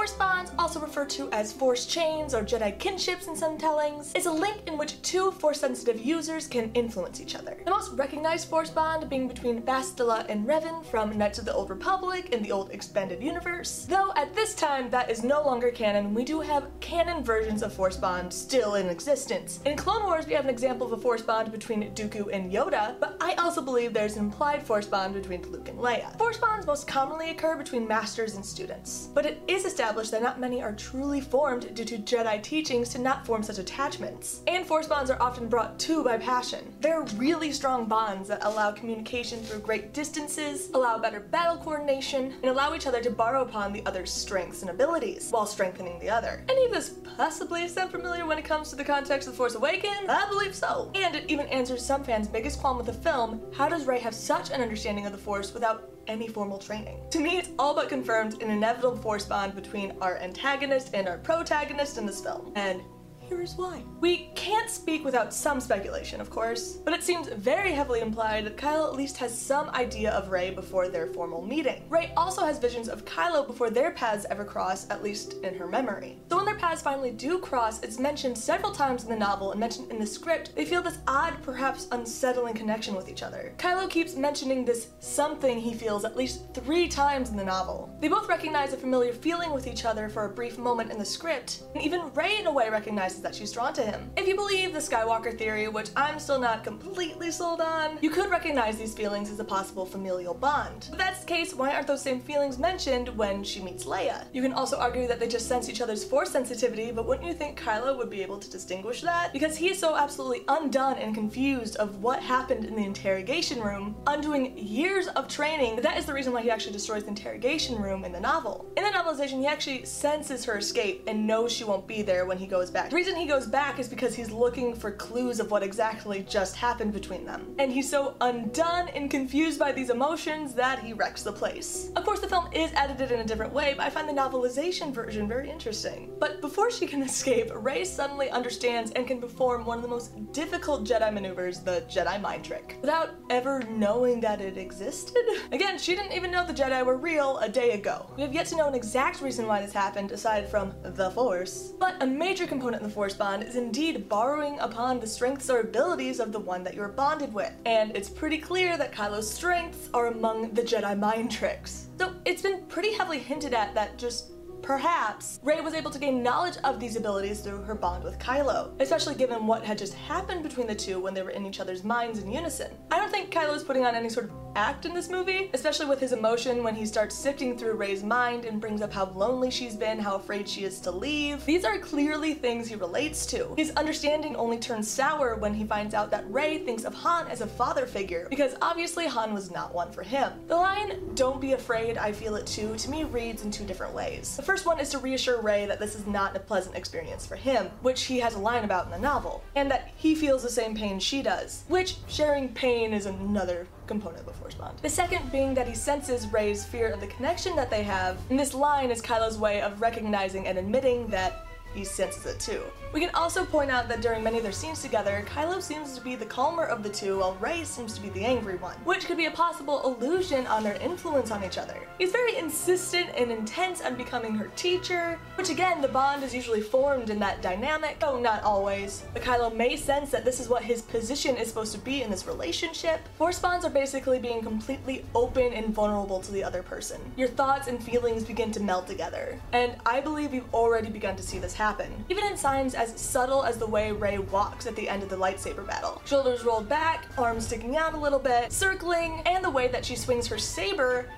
[0.07, 4.27] Force bonds, also referred to as force chains or Jedi kinships in some tellings, is
[4.27, 7.57] a link in which two force-sensitive users can influence each other.
[7.65, 11.71] The most recognized force bond being between Bastila and Revan from Knights of the Old
[11.71, 16.15] Republic in the old expanded universe, though at this time that is no longer canon,
[16.15, 19.59] we do have canon versions of force bond still in existence.
[19.65, 22.95] In Clone Wars we have an example of a force bond between Dooku and Yoda,
[23.01, 26.17] but I also believe there's an implied force bond between Luke and Leia.
[26.17, 30.23] Force bonds most commonly occur between masters and students, but it is established established that
[30.23, 34.43] not many are truly formed due to Jedi teachings to not form such attachments.
[34.47, 36.75] And force bonds are often brought to by passion.
[36.81, 42.51] They're really strong bonds that allow communication through great distances, allow better battle coordination, and
[42.51, 46.45] allow each other to borrow upon the other's strengths and abilities, while strengthening the other.
[46.51, 49.55] Any of this possibly sound familiar when it comes to the context of The Force
[49.55, 50.11] Awakens?
[50.11, 50.91] I believe so.
[50.95, 54.15] And it even answers some fans' biggest qualm with the film, how does Rey have
[54.15, 57.01] such an understanding of the Force without any formal training.
[57.11, 61.19] To me, it's all but confirmed an inevitable force bond between our antagonist and our
[61.19, 62.53] protagonist in this film.
[62.55, 62.83] And
[63.29, 63.83] here is why.
[64.01, 68.57] We can't speak without some speculation, of course, but it seems very heavily implied that
[68.57, 71.83] Kylo at least has some idea of Rey before their formal meeting.
[71.89, 75.67] Rey also has visions of Kylo before their paths ever cross, at least in her
[75.67, 76.19] memory.
[76.31, 79.61] So when their paths finally do cross, it's mentioned several times in the novel and
[79.61, 83.55] mentioned in the script, they feel this odd, perhaps unsettling connection with each other.
[83.59, 87.95] Kylo keeps mentioning this something he feels at least three times in the novel.
[88.01, 91.05] They both recognize a familiar feeling with each other for a brief moment in the
[91.05, 94.11] script, and even Rey in a way recognizes that she's drawn to him.
[94.17, 98.31] If you believe the Skywalker theory, which I'm still not completely sold on, you could
[98.31, 100.89] recognize these feelings as a possible familial bond.
[100.93, 104.25] If that's the case, why aren't those same feelings mentioned when she meets Leia?
[104.33, 107.35] You can also argue that they just sense each other's force sensitivity, but wouldn't you
[107.35, 109.33] think Kylo would be able to distinguish that?
[109.33, 113.97] Because he is so absolutely undone and confused of what happened in the interrogation room,
[114.07, 115.77] undoing years of training.
[115.77, 118.67] That is the reason why he actually destroys the interrogation room in the novel.
[118.77, 122.39] In the novelization, he actually senses her escape and knows she won't be there when
[122.39, 122.91] he goes back.
[122.91, 126.57] The reason he goes back is because he's looking for clues of what exactly just
[126.57, 127.55] happened between them.
[127.61, 131.93] And he's so undone and confused by these emotions that he wrecks the place.
[131.95, 134.93] Of course, the film is edited in a different way, but I find the novelization
[134.93, 136.15] version very interesting.
[136.19, 140.33] But before she can escape, Rey suddenly understands and can perform one of the most
[140.33, 145.23] difficult Jedi maneuvers, the Jedi mind trick, without ever knowing that it existed.
[145.53, 148.11] Again, she didn't even know the Jedi were real a day ago.
[148.17, 151.73] We have yet to know an exact reason why this happened aside from the Force,
[151.79, 155.61] but a major component in the Force bond is indeed borrowing upon the strengths or
[155.61, 157.53] abilities of the one that you're bonded with.
[157.67, 161.89] And it's pretty clear that Kylo's strengths are among the Jedi mind tricks.
[161.99, 164.31] So it's been pretty heavily hinted at that just
[164.67, 168.73] Perhaps Rey was able to gain knowledge of these abilities through her bond with Kylo,
[168.81, 171.85] especially given what had just happened between the two when they were in each other's
[171.85, 172.73] minds in unison.
[172.91, 175.87] I don't think Kylo is putting on any sort of act in this movie, especially
[175.87, 179.51] with his emotion when he starts sifting through Rey's mind and brings up how lonely
[179.51, 181.45] she's been, how afraid she is to leave.
[181.45, 183.55] These are clearly things he relates to.
[183.57, 187.43] His understanding only turns sour when he finds out that Rey thinks of Han as
[187.43, 190.33] a father figure, because obviously Han was not one for him.
[190.49, 193.95] The line, don't be afraid, I feel it too, to me reads in two different
[193.95, 194.37] ways.
[194.37, 197.37] The first one is to reassure Rey that this is not a pleasant experience for
[197.37, 200.49] him, which he has a line about in the novel, and that he feels the
[200.49, 204.79] same pain she does, which sharing pain is another component of Force bond.
[204.81, 208.39] The second being that he senses Rey's fear of the connection that they have, and
[208.39, 212.63] this line is Kylo's way of recognizing and admitting that he senses it too.
[212.93, 216.01] We can also point out that during many of their scenes together, Kylo seems to
[216.01, 219.07] be the calmer of the two, while Rey seems to be the angry one, which
[219.07, 221.77] could be a possible illusion on their influence on each other.
[221.99, 226.61] He's very insistent and intense on becoming her teacher, which again, the bond is usually
[226.61, 229.05] formed in that dynamic, though not always.
[229.13, 232.11] But Kylo may sense that this is what his position is supposed to be in
[232.11, 233.01] this relationship.
[233.19, 237.01] Force bonds are basically being completely open and vulnerable to the other person.
[237.17, 239.39] Your thoughts and feelings begin to meld together.
[239.53, 241.93] And I believe we've already begun to see this happen.
[242.09, 245.17] Even in signs as subtle as the way Rey walks at the end of the
[245.17, 246.01] lightsaber battle.
[246.05, 249.97] Shoulders rolled back, arms sticking out a little bit, circling, and the way that she
[249.97, 251.09] swings her saber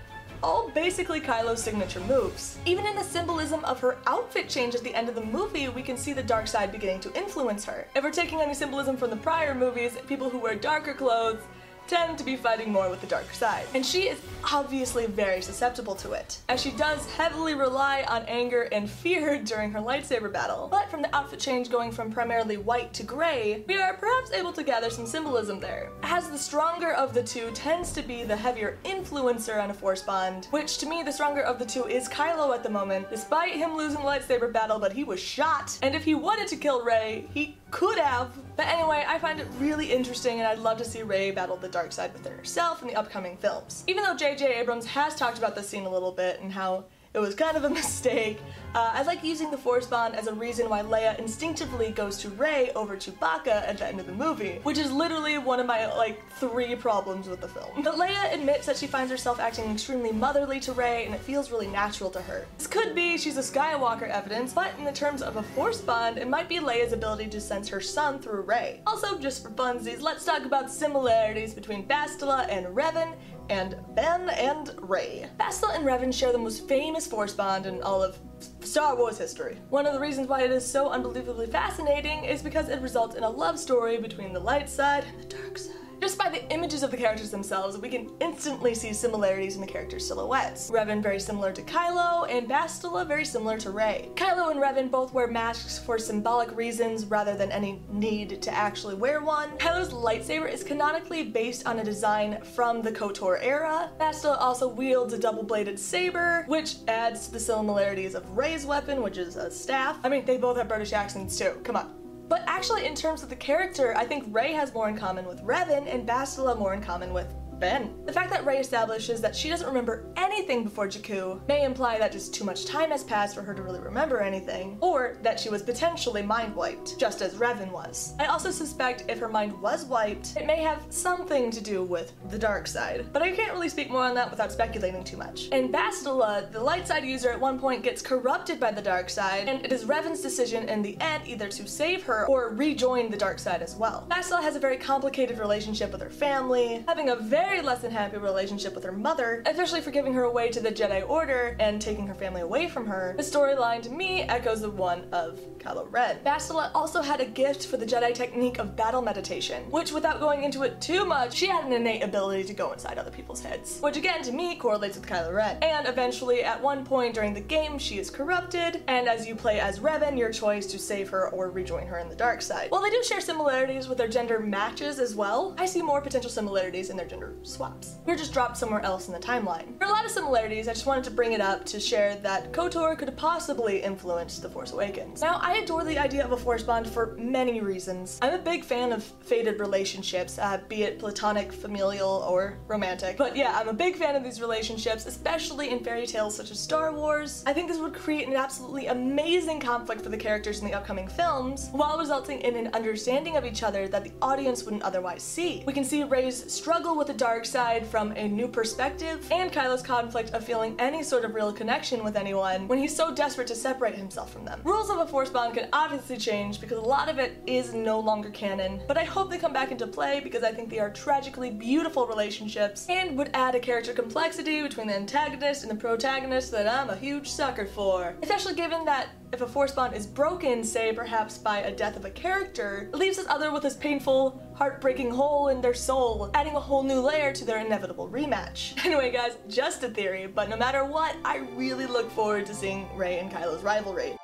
[0.42, 2.58] all basically Kylo's signature moves.
[2.64, 5.82] Even in the symbolism of her outfit change at the end of the movie, we
[5.82, 7.88] can see the dark side beginning to influence her.
[7.96, 11.40] If we're taking any symbolism from the prior movies, people who wear darker clothes
[11.88, 13.66] tend to be fighting more with the dark side.
[13.74, 14.20] And she is
[14.52, 19.72] obviously very susceptible to it, as she does heavily rely on anger and fear during
[19.72, 20.68] her lightsaber battle.
[20.70, 24.52] But from the outfit change going from primarily white to gray, we are perhaps able
[24.52, 25.90] to gather some symbolism there.
[26.02, 30.02] As the stronger of the two tends to be the heavier influencer on a force
[30.02, 33.54] bond, which to me the stronger of the two is Kylo at the moment, despite
[33.54, 35.78] him losing the lightsaber battle, but he was shot.
[35.82, 38.30] And if he wanted to kill Rey, he could have.
[38.58, 41.68] But anyway, I find it really interesting and I'd love to see Rey battle the
[41.68, 43.84] dark side within herself in the upcoming films.
[43.86, 44.52] Even though J.J.
[44.52, 46.84] Abrams has talked about this scene a little bit and how
[47.18, 48.40] it was kind of a mistake.
[48.74, 52.28] Uh, I like using the Force Bond as a reason why Leia instinctively goes to
[52.30, 55.92] Rey over Chewbacca at the end of the movie, which is literally one of my
[55.96, 57.82] like three problems with the film.
[57.82, 61.50] But Leia admits that she finds herself acting extremely motherly to Rey, and it feels
[61.50, 62.46] really natural to her.
[62.58, 66.18] This could be she's a Skywalker evidence, but in the terms of a Force Bond,
[66.18, 68.80] it might be Leia's ability to sense her son through Rey.
[68.86, 73.16] Also, just for funsies, let's talk about similarities between Bastila and Revan
[73.48, 75.28] and Ben and Rey.
[75.38, 78.18] Bastila and Revan share the most famous force bond in all of
[78.60, 79.58] Star Wars history.
[79.70, 83.24] One of the reasons why it is so unbelievably fascinating is because it results in
[83.24, 85.74] a love story between the light side and the dark side.
[86.00, 89.66] Just by the images of the characters themselves, we can instantly see similarities in the
[89.66, 90.70] characters' silhouettes.
[90.70, 94.08] Revan very similar to Kylo, and Bastila very similar to Rey.
[94.14, 98.94] Kylo and Revan both wear masks for symbolic reasons rather than any need to actually
[98.94, 99.50] wear one.
[99.58, 103.90] Kylo's lightsaber is canonically based on a design from the KOTOR era.
[103.98, 109.18] Bastila also wields a double-bladed saber, which adds to the similarities of Rey's weapon, which
[109.18, 109.98] is a staff.
[110.04, 111.97] I mean, they both have British accents too, come on.
[112.28, 115.42] But actually, in terms of the character, I think Rey has more in common with
[115.42, 119.66] Revan and Bastila more in common with The fact that Rey establishes that she doesn't
[119.66, 123.52] remember anything before Jakku may imply that just too much time has passed for her
[123.52, 128.14] to really remember anything, or that she was potentially mind wiped, just as Revan was.
[128.18, 132.12] I also suspect if her mind was wiped, it may have something to do with
[132.30, 135.48] the dark side, but I can't really speak more on that without speculating too much.
[135.48, 139.48] In Bastila, the light side user at one point gets corrupted by the dark side,
[139.48, 143.16] and it is Revan's decision in the end either to save her or rejoin the
[143.16, 144.06] dark side as well.
[144.10, 147.90] Bastila has a very complicated relationship with her family, having a very very less than
[147.90, 151.80] happy relationship with her mother, especially for giving her away to the Jedi Order and
[151.80, 153.14] taking her family away from her.
[153.16, 156.18] The storyline to me echoes the one of Kylo Ren.
[156.26, 160.44] Bastila also had a gift for the Jedi technique of battle meditation, which without going
[160.44, 163.80] into it too much, she had an innate ability to go inside other people's heads,
[163.80, 165.56] which again to me correlates with Kylo Ren.
[165.62, 169.58] And eventually at one point during the game, she is corrupted, and as you play
[169.58, 172.70] as Revan, your choice to save her or rejoin her in the dark side.
[172.70, 176.30] While they do share similarities with their gender matches as well, I see more potential
[176.30, 177.96] similarities in their gender swaps.
[178.04, 179.80] We're just dropped somewhere else in the timeline.
[179.80, 182.52] Are a lot of similarities, I just wanted to bring it up to share that
[182.52, 185.22] KOTOR could possibly influence The Force Awakens.
[185.22, 188.18] Now, I adore the idea of a Force bond for many reasons.
[188.20, 193.16] I'm a big fan of fated relationships, uh, be it platonic, familial, or romantic.
[193.16, 196.58] But yeah, I'm a big fan of these relationships, especially in fairy tales such as
[196.58, 197.42] Star Wars.
[197.46, 201.08] I think this would create an absolutely amazing conflict for the characters in the upcoming
[201.08, 205.62] films, while resulting in an understanding of each other that the audience wouldn't otherwise see.
[205.66, 209.52] We can see Rey's struggle with the dark dark side from a new perspective, and
[209.52, 213.46] Kylo's conflict of feeling any sort of real connection with anyone when he's so desperate
[213.46, 214.58] to separate himself from them.
[214.64, 218.00] Rules of a Force bond can obviously change because a lot of it is no
[218.00, 220.88] longer canon, but I hope they come back into play because I think they are
[220.88, 226.50] tragically beautiful relationships and would add a character complexity between the antagonist and the protagonist
[226.52, 228.16] that I'm a huge sucker for.
[228.22, 232.06] Especially given that if a force bond is broken, say perhaps by a death of
[232.06, 236.56] a character, it leaves this other with this painful, heartbreaking hole in their soul, adding
[236.56, 238.74] a whole new layer to their inevitable rematch.
[238.88, 242.88] Anyway, guys, just a theory, but no matter what, I really look forward to seeing
[242.96, 244.16] Rey and Kylo's rivalry.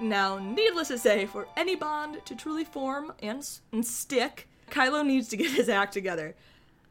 [0.00, 5.28] Now, needless to say, for any bond to truly form and, and stick, Kylo needs
[5.28, 6.34] to get his act together.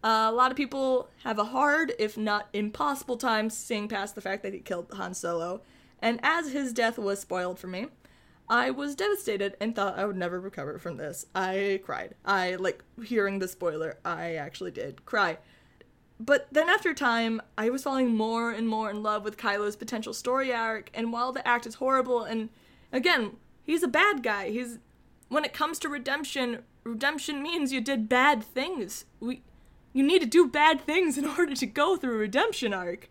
[0.03, 4.21] Uh, a lot of people have a hard, if not impossible, time seeing past the
[4.21, 5.61] fact that he killed Han Solo
[6.01, 7.87] And as his death was spoiled for me,
[8.49, 11.25] I was devastated and thought I would never recover from this.
[11.33, 12.15] I cried.
[12.25, 15.37] I, like, hearing the spoiler, I actually did cry.
[16.19, 20.13] But then after time, I was falling more and more in love with Kylo's potential
[20.13, 22.49] story arc, and while the act is horrible, and
[22.91, 24.49] again, he's a bad guy.
[24.49, 24.79] He's
[25.29, 29.05] when it comes to redemption, redemption means you did bad things.
[29.19, 29.41] We
[29.91, 33.09] you need to do bad things in order to go through a redemption arc.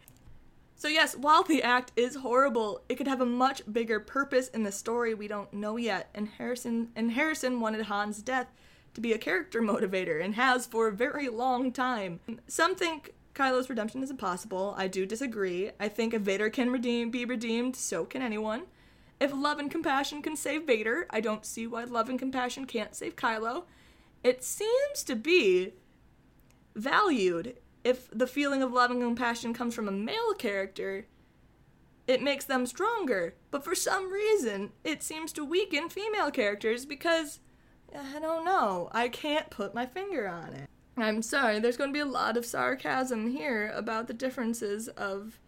[0.83, 4.65] So yes, while the act is horrible, it could have a much bigger purpose in
[4.65, 6.11] the story we don't know yet.
[6.13, 8.49] And Harrison and Harrison wanted Han's death
[8.95, 12.19] to be a character motivator and has for a very long time.
[12.49, 14.75] Some think Kylo's redemption is impossible.
[14.77, 15.71] I do disagree.
[15.79, 18.65] I think if Vader can redeem be redeemed, so can anyone.
[19.21, 22.97] If love and compassion can save Vader, I don't see why love and compassion can't
[22.97, 23.67] save Kylo.
[24.25, 25.75] It seems to be
[26.75, 27.55] valued
[27.85, 31.07] if the feeling of love and compassion comes from a male character,
[32.07, 33.35] it makes them stronger.
[33.51, 37.41] But for some reason, it seems to weaken female characters because
[37.95, 38.89] I don't know.
[38.93, 40.69] I can't put my finger on it.
[40.97, 45.39] I'm sorry, there's going to be a lot of sarcasm here about the differences of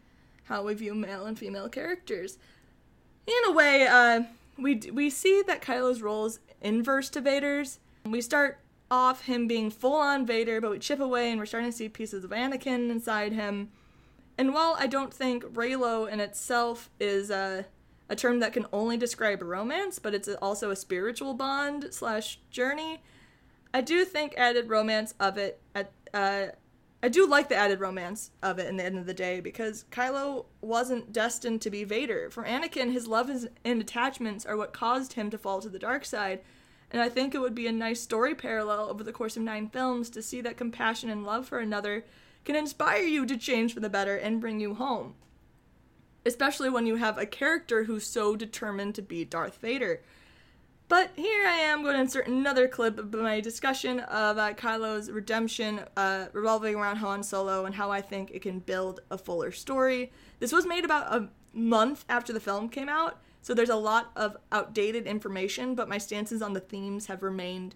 [0.44, 2.38] how we view male and female characters.
[3.26, 4.22] In a way, uh,
[4.58, 7.78] we we see that Kylo's role is inverse to Vader's.
[8.04, 8.58] We start
[8.90, 11.88] off him being full on Vader, but we chip away and we're starting to see
[11.88, 13.70] pieces of Anakin inside him.
[14.36, 17.66] And while I don't think Reylo in itself is a,
[18.08, 23.02] a term that can only describe romance, but it's also a spiritual bond slash journey,
[23.72, 25.60] I do think added romance of it.
[25.74, 26.46] At, uh,
[27.02, 29.84] I do like the added romance of it in the end of the day because
[29.90, 32.30] Kylo wasn't destined to be Vader.
[32.30, 33.30] For Anakin, his love
[33.64, 36.40] and attachments are what caused him to fall to the dark side
[36.94, 39.68] and I think it would be a nice story parallel over the course of nine
[39.68, 42.04] films to see that compassion and love for another
[42.44, 45.16] can inspire you to change for the better and bring you home.
[46.24, 50.02] Especially when you have a character who's so determined to be Darth Vader.
[50.86, 55.10] But here I am going to insert another clip of my discussion of uh, Kylo's
[55.10, 59.50] redemption uh, revolving around Han Solo and how I think it can build a fuller
[59.50, 60.12] story.
[60.38, 64.10] This was made about a month after the film came out, so there's a lot
[64.16, 67.74] of outdated information, but my stances on the themes have remained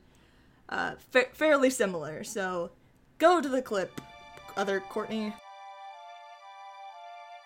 [0.71, 2.25] uh, fa- fairly similar.
[2.25, 2.71] So
[3.19, 4.01] go to the clip,
[4.57, 5.35] other Courtney.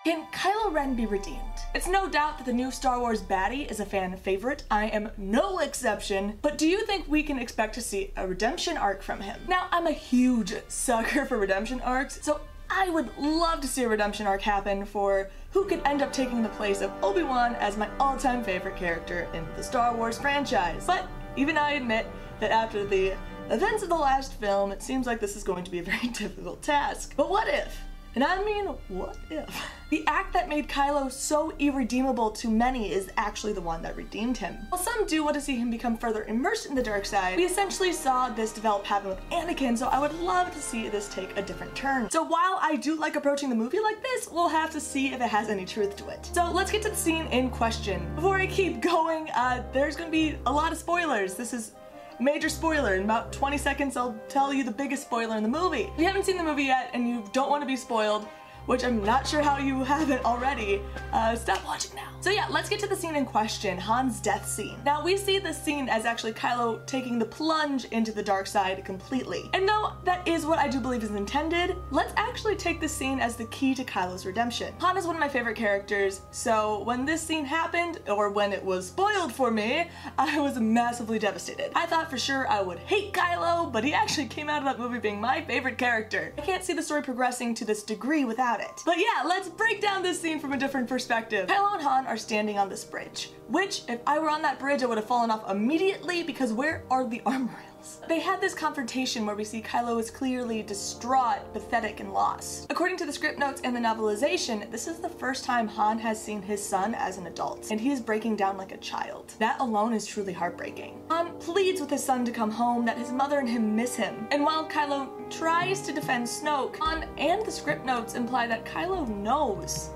[0.04, 1.40] Can Kylo Ren be redeemed?
[1.74, 4.62] It's no doubt that the new Star Wars baddie is a fan favorite.
[4.70, 6.38] I am no exception.
[6.42, 9.40] But do you think we can expect to see a redemption arc from him?
[9.48, 12.40] Now, I'm a huge sucker for redemption arcs, so
[12.74, 16.42] I would love to see a redemption arc happen for who could end up taking
[16.42, 20.84] the place of Obi-Wan as my all-time favorite character in the Star Wars franchise.
[20.86, 21.06] But
[21.36, 22.06] even I admit
[22.40, 23.14] that after the
[23.50, 26.08] events of the last film, it seems like this is going to be a very
[26.12, 27.12] difficult task.
[27.14, 27.78] But what if?
[28.14, 29.48] And I mean, what if?
[29.92, 34.38] The act that made Kylo so irredeemable to many is actually the one that redeemed
[34.38, 34.56] him.
[34.70, 37.44] While some do want to see him become further immersed in the dark side, we
[37.44, 41.36] essentially saw this develop happen with Anakin, so I would love to see this take
[41.36, 42.08] a different turn.
[42.10, 45.20] So while I do like approaching the movie like this, we'll have to see if
[45.20, 46.24] it has any truth to it.
[46.24, 48.14] So let's get to the scene in question.
[48.14, 51.34] Before I keep going, uh, there's gonna be a lot of spoilers.
[51.34, 51.72] This is
[52.20, 55.90] Major spoiler, in about 20 seconds I'll tell you the biggest spoiler in the movie.
[55.94, 58.26] If you haven't seen the movie yet and you don't want to be spoiled,
[58.66, 60.80] which I'm not sure how you haven't already,
[61.12, 62.08] uh, stop watching now.
[62.20, 64.78] So yeah, let's get to the scene in question, Han's death scene.
[64.84, 68.84] Now we see this scene as actually Kylo taking the plunge into the dark side
[68.84, 69.50] completely.
[69.54, 73.18] And though that is what I do believe is intended, let's actually take this scene
[73.18, 74.74] as the key to Kylo's redemption.
[74.80, 78.64] Han is one of my favorite characters, so when this scene happened, or when it
[78.64, 81.72] was spoiled for me, I was massively devastated.
[81.74, 84.78] I thought for sure I would hate Kylo, but he actually came out of that
[84.78, 86.32] movie being my favorite character.
[86.38, 88.82] I can't see the story progressing to this degree without it.
[88.84, 91.48] But yeah, let's break down this scene from a different perspective.
[91.48, 94.82] Kylo and Han are standing on this bridge, which if I were on that bridge,
[94.82, 97.71] I would have fallen off immediately because where are the armor rails?
[98.08, 102.66] They had this confrontation where we see Kylo is clearly distraught, pathetic, and lost.
[102.70, 106.22] According to the script notes and the novelization, this is the first time Han has
[106.22, 109.34] seen his son as an adult, and he is breaking down like a child.
[109.38, 111.00] That alone is truly heartbreaking.
[111.10, 114.26] Han pleads with his son to come home, that his mother and him miss him,
[114.30, 119.08] and while Kylo tries to defend Snoke, Han and the script notes imply that Kylo
[119.08, 119.90] knows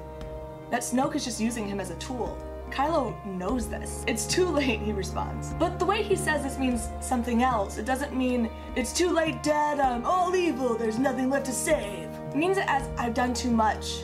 [0.71, 2.37] that Snoke is just using him as a tool.
[2.71, 4.05] Kylo knows this.
[4.07, 5.55] It's too late, he responds.
[5.59, 7.79] But the way he says this means something else.
[7.79, 12.09] It doesn't mean, it's too late, Dad, I'm all evil, there's nothing left to save.
[12.31, 14.03] It means that as I've done too much.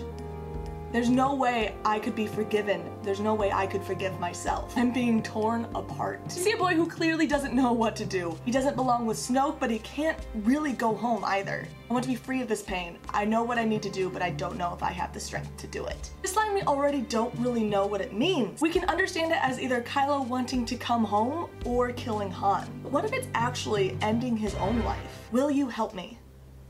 [0.92, 2.84] There's no way I could be forgiven.
[3.02, 4.76] There's no way I could forgive myself.
[4.76, 6.30] I'm being torn apart.
[6.30, 8.38] See a boy who clearly doesn't know what to do.
[8.44, 11.66] He doesn't belong with Snoke, but he can't really go home either.
[11.88, 12.98] I want to be free of this pain.
[13.08, 15.20] I know what I need to do, but I don't know if I have the
[15.20, 16.10] strength to do it.
[16.20, 18.60] This line we already don't really know what it means.
[18.60, 22.68] We can understand it as either Kylo wanting to come home or killing Han.
[22.82, 25.26] But what if it's actually ending his own life?
[25.32, 26.18] Will you help me?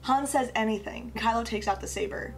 [0.02, 1.10] Han says anything.
[1.16, 2.34] Kylo takes out the saber.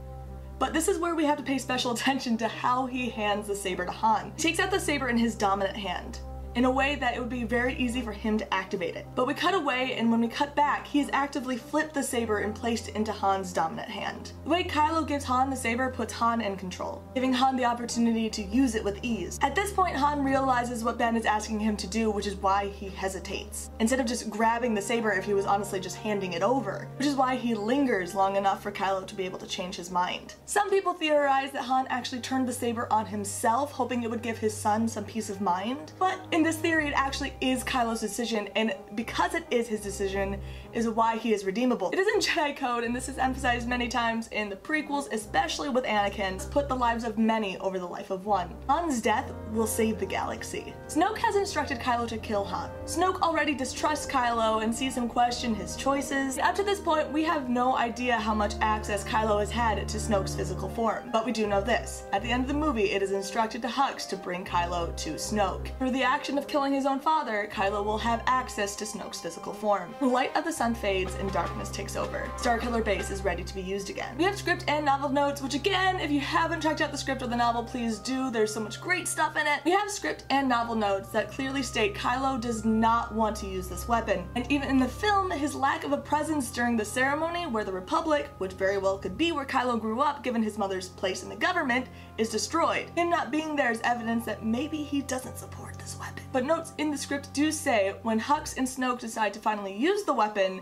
[0.58, 3.56] But this is where we have to pay special attention to how he hands the
[3.56, 4.32] saber to Han.
[4.36, 6.20] He takes out the saber in his dominant hand
[6.54, 9.06] in a way that it would be very easy for him to activate it.
[9.14, 12.38] But we cut away, and when we cut back, he has actively flipped the saber
[12.38, 14.32] and placed it into Han's dominant hand.
[14.44, 18.30] The way Kylo gives Han the saber puts Han in control, giving Han the opportunity
[18.30, 19.38] to use it with ease.
[19.42, 22.68] At this point, Han realizes what Ben is asking him to do, which is why
[22.68, 23.70] he hesitates.
[23.80, 27.06] Instead of just grabbing the saber if he was honestly just handing it over, which
[27.06, 30.34] is why he lingers long enough for Kylo to be able to change his mind.
[30.46, 34.38] Some people theorize that Han actually turned the saber on himself, hoping it would give
[34.38, 38.48] his son some peace of mind, but in this theory, it actually is Kylo's decision,
[38.54, 40.40] and because it is his decision,
[40.74, 41.90] is why he is redeemable.
[41.92, 45.68] It is in Jedi code, and this is emphasized many times in the prequels, especially
[45.68, 48.54] with Anakin's, put the lives of many over the life of one.
[48.68, 50.74] Han's death will save the galaxy.
[50.88, 52.70] Snoke has instructed Kylo to kill Han.
[52.86, 56.38] Snoke already distrusts Kylo and sees him question his choices.
[56.38, 59.98] Up to this point, we have no idea how much access Kylo has had to
[59.98, 62.04] Snoke's physical form, but we do know this.
[62.12, 65.14] At the end of the movie, it is instructed to Hux to bring Kylo to
[65.14, 65.76] Snoke.
[65.78, 69.52] Through the action of killing his own father, Kylo will have access to Snoke's physical
[69.52, 69.94] form.
[70.00, 72.30] The light of the sun fades and darkness takes over.
[72.36, 74.16] Starkiller Base is ready to be used again.
[74.16, 77.22] We have script and novel notes, which again, if you haven't checked out the script
[77.22, 78.30] or the novel, please do.
[78.30, 79.60] There's so much great stuff in it.
[79.64, 83.66] We have script and novel notes that clearly state Kylo does not want to use
[83.66, 84.28] this weapon.
[84.36, 87.72] And even in the film, his lack of a presence during the ceremony where the
[87.72, 91.28] Republic, which very well could be where Kylo grew up given his mother's place in
[91.28, 91.86] the government,
[92.18, 92.90] is destroyed.
[92.94, 96.22] Him not being there is evidence that maybe he doesn't support this weapon.
[96.32, 100.04] But notes in the script do say when Hux and Snoke decide to finally use
[100.04, 100.53] the weapon,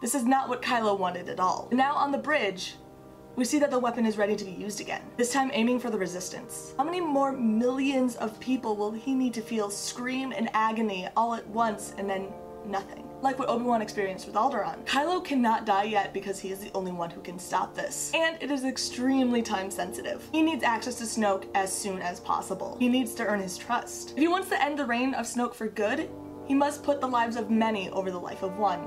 [0.00, 1.68] this is not what Kylo wanted at all.
[1.72, 2.76] Now on the bridge,
[3.36, 5.90] we see that the weapon is ready to be used again, this time aiming for
[5.90, 6.74] the resistance.
[6.76, 11.34] How many more millions of people will he need to feel scream in agony all
[11.34, 12.28] at once and then
[12.66, 13.04] nothing?
[13.20, 14.84] like what Obi-Wan experienced with Alderaan.
[14.84, 18.40] Kylo cannot die yet because he is the only one who can stop this, and
[18.40, 20.28] it is extremely time sensitive.
[20.30, 22.76] He needs access to Snoke as soon as possible.
[22.78, 24.12] He needs to earn his trust.
[24.12, 26.08] If he wants to end the reign of Snoke for good,
[26.46, 28.86] he must put the lives of many over the life of one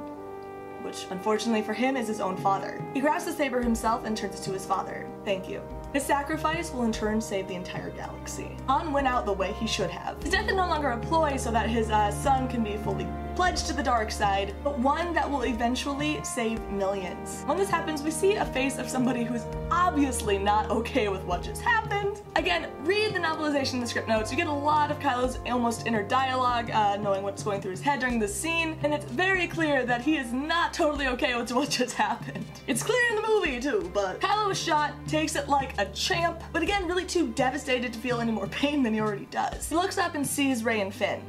[0.84, 2.84] which unfortunately for him is his own father.
[2.93, 5.07] He grabs the saber himself and turns it to his father.
[5.25, 5.61] Thank you.
[5.93, 8.55] His sacrifice will in turn save the entire galaxy.
[8.67, 10.21] Han went out the way he should have.
[10.21, 13.07] His death is no longer a ploy so that his uh, son can be fully
[13.36, 17.43] pledged to the dark side, but one that will eventually save millions.
[17.45, 21.43] When this happens, we see a face of somebody who's obviously not okay with what
[21.43, 22.21] just happened.
[22.36, 24.32] Again, read the novelization in the script notes.
[24.32, 27.82] You get a lot of Kylo's almost inner dialogue, uh, knowing what's going through his
[27.82, 31.51] head during this scene, and it's very clear that he is not totally okay with
[31.51, 32.45] what just happened.
[32.67, 36.41] It's clear in the movie too, but Kylo is shot, takes it like a champ,
[36.53, 39.69] but again, really too devastated to feel any more pain than he already does.
[39.69, 41.21] He looks up and sees Rey and Finn.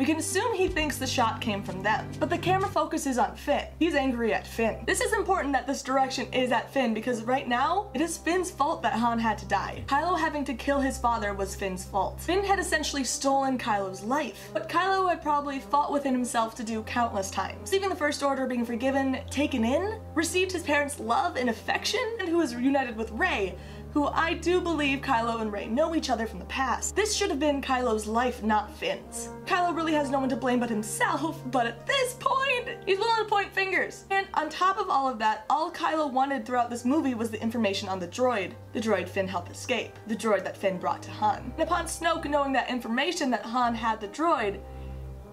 [0.00, 3.36] We can assume he thinks the shot came from them, but the camera focuses on
[3.36, 3.66] Finn.
[3.78, 4.78] He's angry at Finn.
[4.86, 8.50] This is important that this direction is at Finn because right now, it is Finn's
[8.50, 9.84] fault that Han had to die.
[9.88, 12.18] Kylo having to kill his father was Finn's fault.
[12.18, 16.82] Finn had essentially stolen Kylo's life, but Kylo had probably fought within himself to do
[16.84, 17.70] countless times.
[17.70, 22.26] Leaving the First Order, being forgiven, taken in, received his parents' love and affection, and
[22.26, 23.54] who was reunited with Rey,
[23.92, 26.94] who I do believe Kylo and Rey know each other from the past.
[26.94, 29.30] This should have been Kylo's life, not Finn's.
[29.44, 33.24] Kylo really has no one to blame but himself, but at this point, he's willing
[33.24, 34.04] to point fingers.
[34.10, 37.42] And on top of all of that, all Kylo wanted throughout this movie was the
[37.42, 38.52] information on the droid.
[38.72, 41.52] The droid Finn helped escape, the droid that Finn brought to Han.
[41.56, 44.60] And upon Snoke knowing that information that Han had the droid,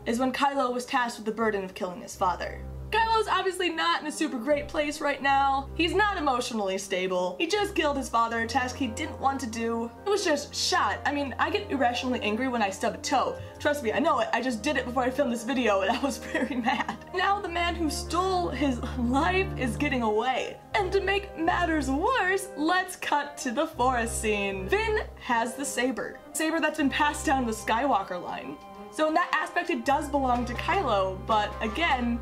[0.08, 2.62] is when Kylo was tasked with the burden of killing his father.
[2.92, 5.70] Kylo's obviously not in a super great place right now.
[5.76, 7.36] He's not emotionally stable.
[7.38, 9.92] He just killed his father, a task he didn't want to do.
[10.06, 11.00] It was just shot.
[11.06, 13.36] I mean, I get irrationally angry when I stub a toe.
[13.60, 14.30] Trust me, I know it.
[14.32, 16.98] I just did it before I filmed this video and I was very mad.
[17.14, 20.58] Now the man who stole his life is getting away.
[20.74, 24.70] And to make matters worse, let's cut to the forest scene.
[24.70, 26.20] Finn has the saber.
[26.32, 28.58] Saber that's been passed down the Skywalker line.
[28.92, 32.20] So in that aspect, it does belong to Kylo, but again,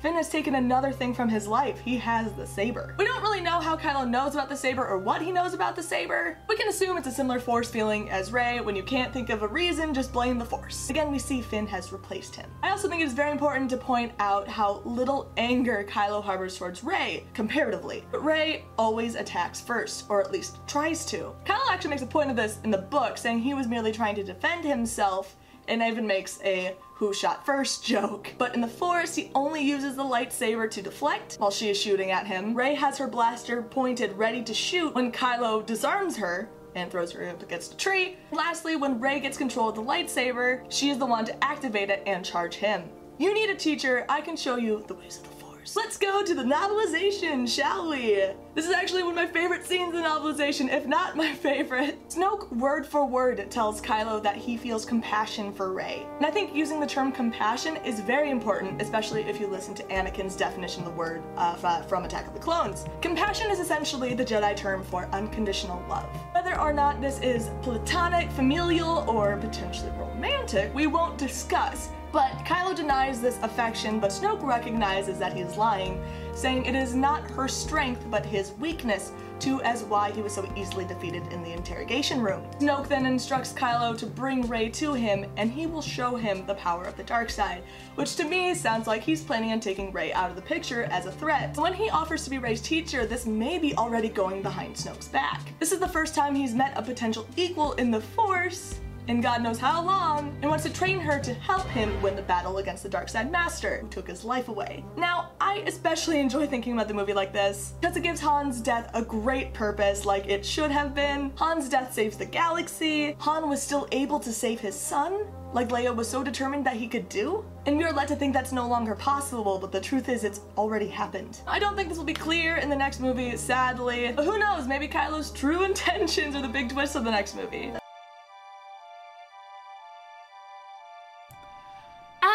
[0.00, 1.78] Finn has taken another thing from his life.
[1.80, 2.94] He has the saber.
[2.98, 5.76] We don't really know how Kylo knows about the saber or what he knows about
[5.76, 6.38] the saber.
[6.48, 8.60] We can assume it's a similar force feeling as Rey.
[8.60, 10.88] When you can't think of a reason, just blame the force.
[10.88, 12.48] Again, we see Finn has replaced him.
[12.62, 16.56] I also think it is very important to point out how little anger Kylo harbors
[16.56, 18.02] towards Rey, comparatively.
[18.10, 21.34] But Rey always attacks first, or at least tries to.
[21.44, 24.14] Kylo actually makes a point of this in the book, saying he was merely trying
[24.14, 25.36] to defend himself
[25.68, 28.34] and even makes a who shot first joke.
[28.36, 32.10] But in the forest, he only uses the lightsaber to deflect while she is shooting
[32.10, 32.54] at him.
[32.54, 37.26] Rey has her blaster pointed ready to shoot when Kylo disarms her and throws her
[37.26, 38.18] up against a tree.
[38.32, 42.02] Lastly, when Rey gets control of the lightsaber, she is the one to activate it
[42.06, 42.84] and charge him.
[43.16, 45.29] You need a teacher, I can show you the ways of the
[45.76, 48.24] Let's go to the novelization, shall we?
[48.54, 52.08] This is actually one of my favorite scenes in the novelization, if not my favorite.
[52.08, 56.06] Snoke, word for word, tells Kylo that he feels compassion for Rey.
[56.16, 59.82] And I think using the term compassion is very important, especially if you listen to
[59.84, 62.86] Anakin's definition of the word uh, from Attack of the Clones.
[63.02, 66.08] Compassion is essentially the Jedi term for unconditional love.
[66.32, 71.90] Whether or not this is platonic, familial, or potentially romantic, we won't discuss.
[72.12, 76.02] But Kylo denies this affection, but Snoke recognizes that he is lying,
[76.34, 80.46] saying it is not her strength but his weakness to as why he was so
[80.56, 82.44] easily defeated in the interrogation room.
[82.58, 86.54] Snoke then instructs Kylo to bring Rey to him and he will show him the
[86.54, 87.62] power of the dark side,
[87.94, 91.06] which to me sounds like he's planning on taking Rey out of the picture as
[91.06, 91.56] a threat.
[91.56, 95.52] When he offers to be Rey's teacher, this may be already going behind Snoke's back.
[95.58, 99.42] This is the first time he's met a potential equal in the Force, in God
[99.42, 102.82] knows how long, and wants to train her to help him win the battle against
[102.82, 104.84] the Dark Side Master, who took his life away.
[104.96, 108.90] Now, I especially enjoy thinking about the movie like this, because it gives Han's death
[108.94, 111.32] a great purpose, like it should have been.
[111.36, 115.94] Han's death saves the galaxy, Han was still able to save his son, like Leia
[115.94, 117.44] was so determined that he could do?
[117.66, 120.40] And we are led to think that's no longer possible, but the truth is it's
[120.56, 121.40] already happened.
[121.46, 124.12] I don't think this will be clear in the next movie, sadly.
[124.14, 127.72] But who knows, maybe Kylo's true intentions are the big twist of the next movie.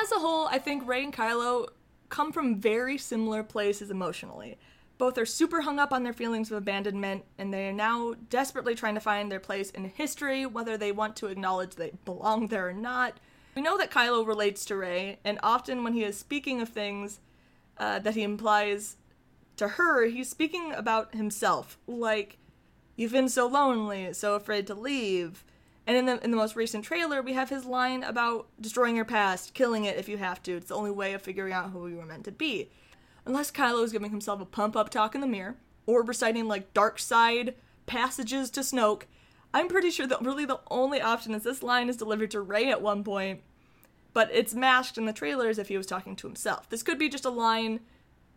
[0.06, 1.66] As a whole, I think Rey and Kylo
[2.10, 4.60] come from very similar places emotionally.
[5.00, 8.76] Both are super hung up on their feelings of abandonment, and they are now desperately
[8.76, 12.70] trying to find their place in history, whether they want to acknowledge they belong there
[12.70, 13.20] or not.
[13.56, 17.20] We know that Kylo relates to Rey, and often when he is speaking of things
[17.80, 18.98] uh, that he implies
[19.58, 22.38] to her, he's speaking about himself, like,
[22.96, 25.44] You've been so lonely, so afraid to leave.
[25.88, 29.06] And in the in the most recent trailer, we have his line about destroying your
[29.06, 30.58] past, killing it if you have to.
[30.58, 32.72] It's the only way of figuring out who you were meant to be.
[33.26, 35.56] Unless Kylo is giving himself a pump up talk in the mirror,
[35.86, 37.56] or reciting like dark side
[37.86, 39.04] passages to Snoke,
[39.54, 42.70] I'm pretty sure that really the only option is this line is delivered to Rey
[42.70, 43.42] at one point,
[44.14, 46.68] but it's masked in the trailer as if he was talking to himself.
[46.70, 47.80] This could be just a line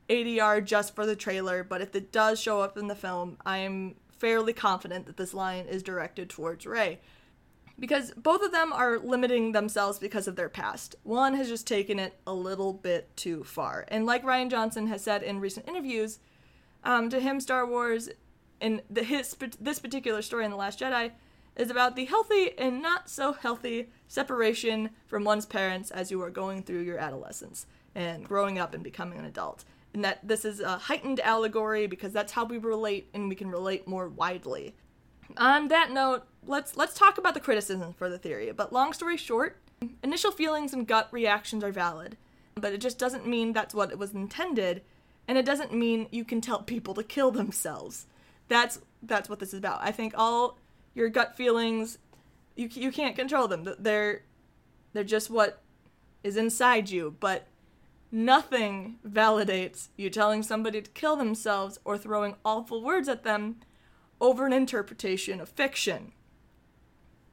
[0.09, 3.59] ADR just for the trailer, but if it does show up in the film, I
[3.59, 7.01] am fairly confident that this line is directed towards Rey
[7.79, 10.97] because both of them are limiting themselves because of their past.
[11.05, 13.85] One has just taken it a little bit too far.
[13.89, 16.19] And like Rian Johnson has said in recent interviews,
[16.85, 18.09] um, to him, Star Wars,
[18.61, 21.13] in the, his, this particular story in The Last Jedi,
[21.57, 26.31] is about the healthy and not so healthy separation from one's parents as you are
[26.31, 29.65] going through your adolescence and growing up and becoming an adult.
[29.93, 33.51] And that this is a heightened allegory because that's how we relate and we can
[33.51, 34.77] relate more widely.
[35.37, 38.51] On that note, let's let's talk about the criticism for the theory.
[38.53, 39.59] But long story short,
[40.03, 42.17] initial feelings and gut reactions are valid,
[42.55, 44.83] but it just doesn't mean that's what it was intended,
[45.27, 48.07] and it doesn't mean you can tell people to kill themselves.
[48.49, 49.81] That's that's what this is about.
[49.83, 50.59] I think all
[50.95, 51.99] your gut feelings,
[52.57, 53.69] you you can't control them.
[53.79, 54.23] They're
[54.93, 55.61] they're just what
[56.25, 57.47] is inside you, but
[58.11, 63.57] nothing validates you telling somebody to kill themselves or throwing awful words at them
[64.21, 66.13] over an interpretation of fiction.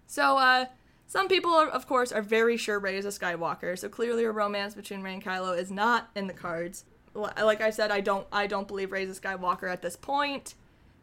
[0.07, 0.65] So, uh,
[1.07, 4.31] some people, are, of course, are very sure Rey is a Skywalker, so clearly a
[4.31, 6.85] romance between Rey and Kylo is not in the cards.
[7.13, 10.55] Like I said, I don't, I don't believe Rey is a Skywalker at this point.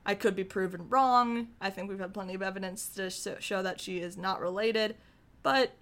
[0.04, 1.48] I could be proven wrong.
[1.60, 3.10] I think we've had plenty of evidence to
[3.40, 4.96] show that she is not related,
[5.42, 5.72] but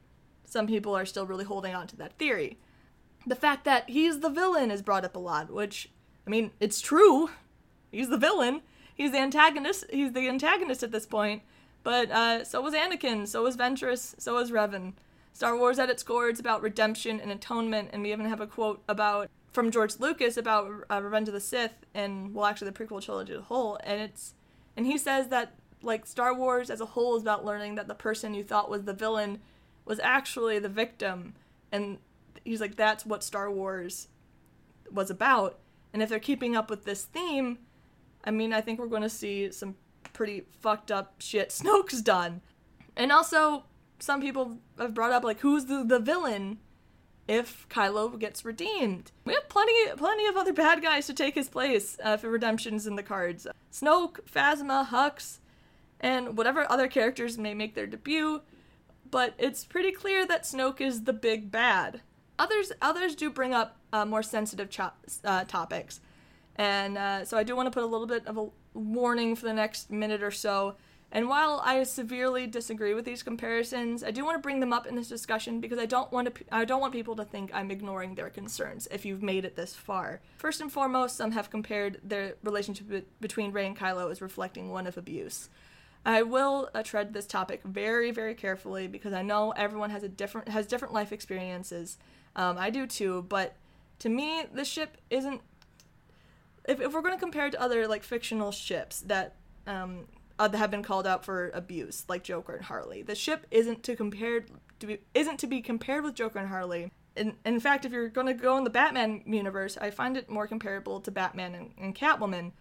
[0.44, 2.58] some people are still really holding on to that theory.
[3.26, 5.88] The fact that he's the villain is brought up a lot, which,
[6.26, 7.30] I mean, it's true.
[7.90, 8.60] He's the villain.
[9.00, 9.86] He's the antagonist.
[9.88, 11.40] He's the antagonist at this point.
[11.82, 14.92] But uh, so was Anakin, so was Ventress, so was Revan.
[15.32, 18.46] Star Wars at its core, it's about redemption and atonement, and we even have a
[18.46, 22.84] quote about from George Lucas about uh, Revenge of the Sith and well, actually the
[22.84, 24.34] prequel trilogy as a whole, and it's
[24.76, 27.94] and he says that like Star Wars as a whole is about learning that the
[27.94, 29.38] person you thought was the villain
[29.86, 31.32] was actually the victim,
[31.72, 31.96] and
[32.44, 34.08] he's like that's what Star Wars
[34.92, 35.58] was about.
[35.94, 37.60] And if they're keeping up with this theme,
[38.24, 39.76] I mean, I think we're going to see some
[40.12, 42.40] pretty fucked up shit Snoke's done.
[42.96, 43.64] And also,
[43.98, 46.58] some people have brought up like who's the, the villain
[47.28, 49.12] if Kylo gets redeemed.
[49.24, 52.86] We have plenty plenty of other bad guys to take his place uh, if redemption's
[52.86, 53.46] in the cards.
[53.72, 55.38] Snoke, Phasma, Hux,
[56.00, 58.42] and whatever other characters may make their debut.
[59.08, 62.00] But it's pretty clear that Snoke is the big bad.
[62.38, 64.92] Others others do bring up uh, more sensitive cho-
[65.24, 66.00] uh, topics,
[66.60, 69.46] and uh, so I do want to put a little bit of a warning for
[69.46, 70.76] the next minute or so
[71.12, 74.86] and while I severely disagree with these comparisons, I do want to bring them up
[74.86, 77.70] in this discussion because I don't want to I don't want people to think I'm
[77.70, 80.20] ignoring their concerns if you've made it this far.
[80.36, 84.86] First and foremost, some have compared their relationship between Rey and Kylo as reflecting one
[84.86, 85.48] of abuse.
[86.06, 90.08] I will uh, tread this topic very very carefully because I know everyone has a
[90.08, 91.98] different has different life experiences.
[92.36, 93.56] Um, I do too, but
[93.98, 95.40] to me, the ship isn't.
[96.68, 99.36] If, if we're going to compare it to other like fictional ships that
[99.66, 100.06] um,
[100.40, 103.02] uh, have been called out for abuse, like Joker and Harley.
[103.02, 104.46] The ship isn't to compare
[104.80, 106.90] to be, isn't to be compared with Joker and Harley.
[107.14, 110.30] In, in fact, if you're going to go in the Batman universe, I find it
[110.30, 112.52] more comparable to Batman and, and Catwoman.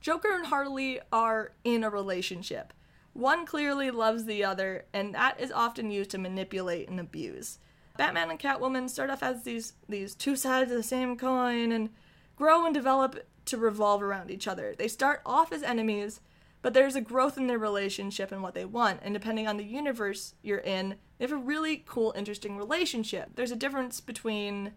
[0.00, 2.72] Joker and Harley are in a relationship.
[3.12, 7.58] One clearly loves the other, and that is often used to manipulate and abuse.
[7.98, 11.90] Batman and Catwoman start off as these these two sides of the same coin and
[12.36, 13.18] grow and develop
[13.48, 14.74] to revolve around each other.
[14.76, 16.20] They start off as enemies,
[16.62, 19.00] but there's a growth in their relationship and what they want.
[19.02, 23.30] And depending on the universe you're in, they have a really cool, interesting relationship.
[23.34, 24.72] There's a difference between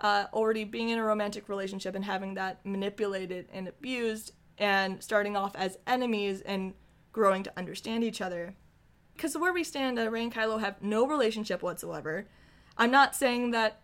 [0.00, 5.36] uh, already being in a romantic relationship and having that manipulated and abused, and starting
[5.36, 6.74] off as enemies and
[7.12, 8.54] growing to understand each other.
[9.14, 12.26] Because where we stand, uh, Rey and Kylo have no relationship whatsoever.
[12.76, 13.81] I'm not saying that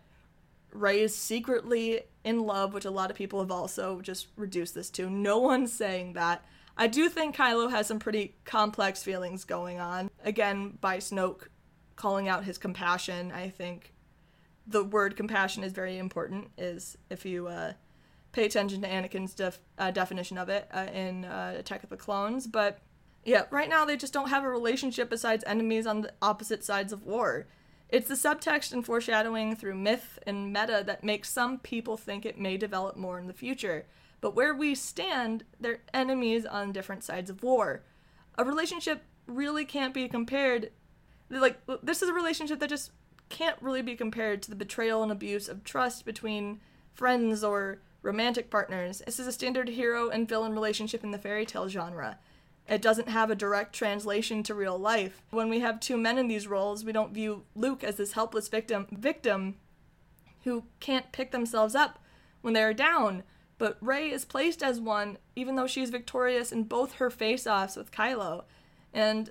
[0.71, 4.89] Rey is secretly in love, which a lot of people have also just reduced this
[4.91, 5.09] to.
[5.09, 6.45] No one's saying that.
[6.77, 10.09] I do think Kylo has some pretty complex feelings going on.
[10.23, 11.47] Again, by Snoke
[11.95, 13.93] calling out his compassion, I think
[14.65, 16.49] the word compassion is very important.
[16.57, 17.73] Is if you uh,
[18.31, 21.97] pay attention to Anakin's def- uh, definition of it uh, in uh, Attack of the
[21.97, 22.79] Clones, but
[23.25, 26.93] yeah, right now they just don't have a relationship besides enemies on the opposite sides
[26.93, 27.47] of war.
[27.89, 32.39] It's the subtext and foreshadowing through myth and meta that makes some people think it
[32.39, 33.87] may develop more in the future.
[34.21, 37.83] But where we stand, they're enemies on different sides of war.
[38.37, 40.71] A relationship really can't be compared.
[41.29, 42.91] Like, this is a relationship that just
[43.29, 46.59] can't really be compared to the betrayal and abuse of trust between
[46.93, 49.01] friends or romantic partners.
[49.05, 52.19] This is a standard hero and villain relationship in the fairy tale genre.
[52.69, 55.21] It doesn't have a direct translation to real life.
[55.31, 58.47] When we have two men in these roles, we don't view Luke as this helpless
[58.47, 59.55] victim victim
[60.43, 61.99] who can't pick themselves up
[62.41, 63.23] when they are down
[63.59, 67.75] but Rey is placed as one, even though she's victorious in both her face offs
[67.75, 68.45] with Kylo.
[68.93, 69.29] And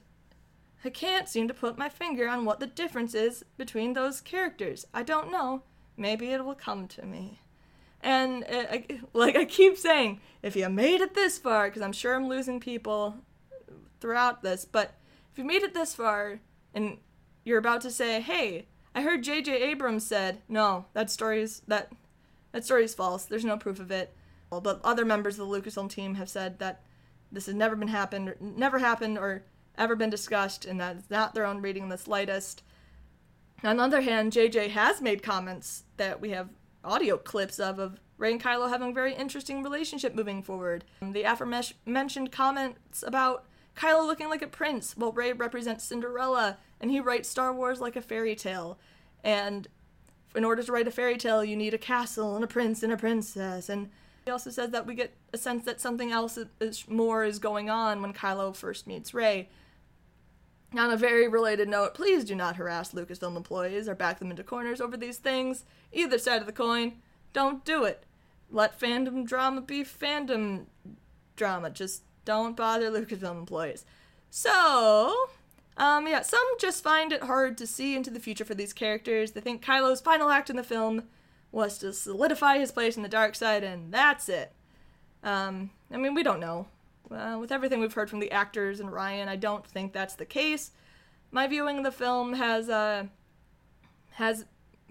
[0.84, 4.86] I can't seem to put my finger on what the difference is between those characters.
[4.94, 5.62] I don't know.
[5.96, 7.40] Maybe it will come to me.
[8.02, 8.84] And uh, I,
[9.14, 12.60] like I keep saying, if you made it this far, because I'm sure I'm losing
[12.60, 13.16] people
[14.00, 14.94] throughout this, but
[15.32, 16.40] if you made it this far
[16.74, 16.98] and
[17.44, 19.62] you're about to say, "Hey, I heard J.J.
[19.62, 21.92] Abrams said no, that story is that
[22.52, 23.24] that story is false.
[23.24, 24.14] There's no proof of it."
[24.50, 26.82] But other members of the Lucasfilm team have said that
[27.30, 29.44] this has never been happened, never happened, or
[29.76, 32.62] ever been discussed, and that it's not their own reading in the slightest.
[33.62, 36.48] On the other hand, JJ has made comments that we have
[36.84, 40.84] audio clips of of Rey and Kylo having a very interesting relationship moving forward.
[41.02, 43.44] The aforementioned comments about
[43.78, 47.94] Kylo looking like a prince, while Rey represents Cinderella, and he writes Star Wars like
[47.94, 48.76] a fairy tale.
[49.22, 49.68] And
[50.34, 52.92] in order to write a fairy tale, you need a castle and a prince and
[52.92, 53.88] a princess, and
[54.24, 57.70] he also says that we get a sense that something else is, more is going
[57.70, 59.48] on when Kylo first meets Rey.
[60.76, 64.42] On a very related note, please do not harass Lucasfilm employees or back them into
[64.42, 65.64] corners over these things.
[65.92, 66.96] Either side of the coin,
[67.32, 68.04] don't do it.
[68.50, 70.66] Let fandom drama be fandom
[71.36, 71.70] drama.
[71.70, 73.86] Just don't bother Lucasfilm employees.
[74.28, 75.30] So,
[75.78, 79.32] um, yeah, some just find it hard to see into the future for these characters.
[79.32, 81.04] They think Kylo's final act in the film
[81.50, 84.52] was to solidify his place in the dark side, and that's it.
[85.24, 86.66] Um, I mean, we don't know.
[87.10, 90.26] Uh, with everything we've heard from the actors and Rian, I don't think that's the
[90.26, 90.72] case.
[91.30, 93.04] My viewing of the film has uh,
[94.10, 94.44] has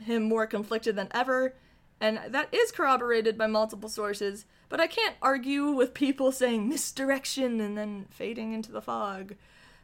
[0.04, 1.54] him more conflicted than ever,
[2.02, 4.46] and that is corroborated by multiple sources.
[4.70, 9.36] But I can't argue with people saying misdirection and then fading into the fog.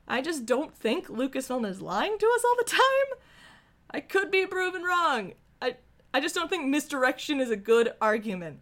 [0.07, 3.19] I just don't think Lucasfilm is lying to us all the time.
[3.89, 5.33] I could be proven wrong.
[5.61, 5.75] I
[6.13, 8.59] I just don't think misdirection is a good argument.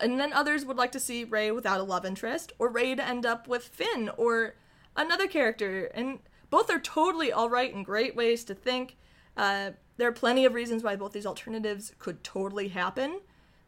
[0.00, 3.06] And then others would like to see Rey without a love interest, or Rey to
[3.06, 4.54] end up with Finn or
[4.96, 5.86] another character.
[5.86, 6.20] And
[6.50, 8.96] both are totally alright and great ways to think.
[9.36, 13.20] Uh, there are plenty of reasons why both these alternatives could totally happen.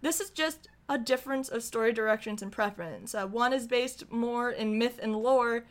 [0.03, 3.15] This is just a difference of story directions and preference.
[3.15, 5.65] Uh, one is based more in myth and lore,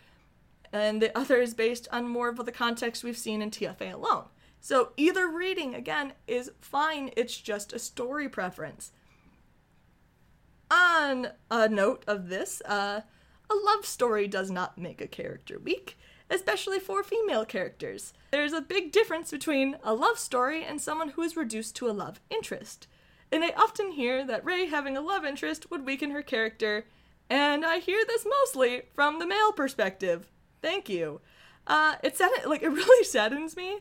[0.71, 4.23] and the other is based on more of the context we've seen in TFA alone.
[4.61, 8.93] So either reading, again, is fine, it's just a story preference.
[10.71, 13.01] On a note of this, uh,
[13.49, 15.97] a love story does not make a character weak,
[16.29, 18.13] especially for female characters.
[18.31, 21.91] There's a big difference between a love story and someone who is reduced to a
[21.91, 22.87] love interest.
[23.31, 26.85] And I often hear that Rey having a love interest would weaken her character,
[27.29, 30.31] and I hear this mostly from the male perspective.
[30.61, 31.21] Thank you.
[31.67, 33.79] Uh, it sad- like it really saddens me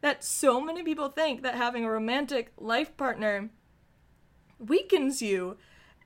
[0.00, 3.50] that so many people think that having a romantic life partner
[4.58, 5.56] weakens you.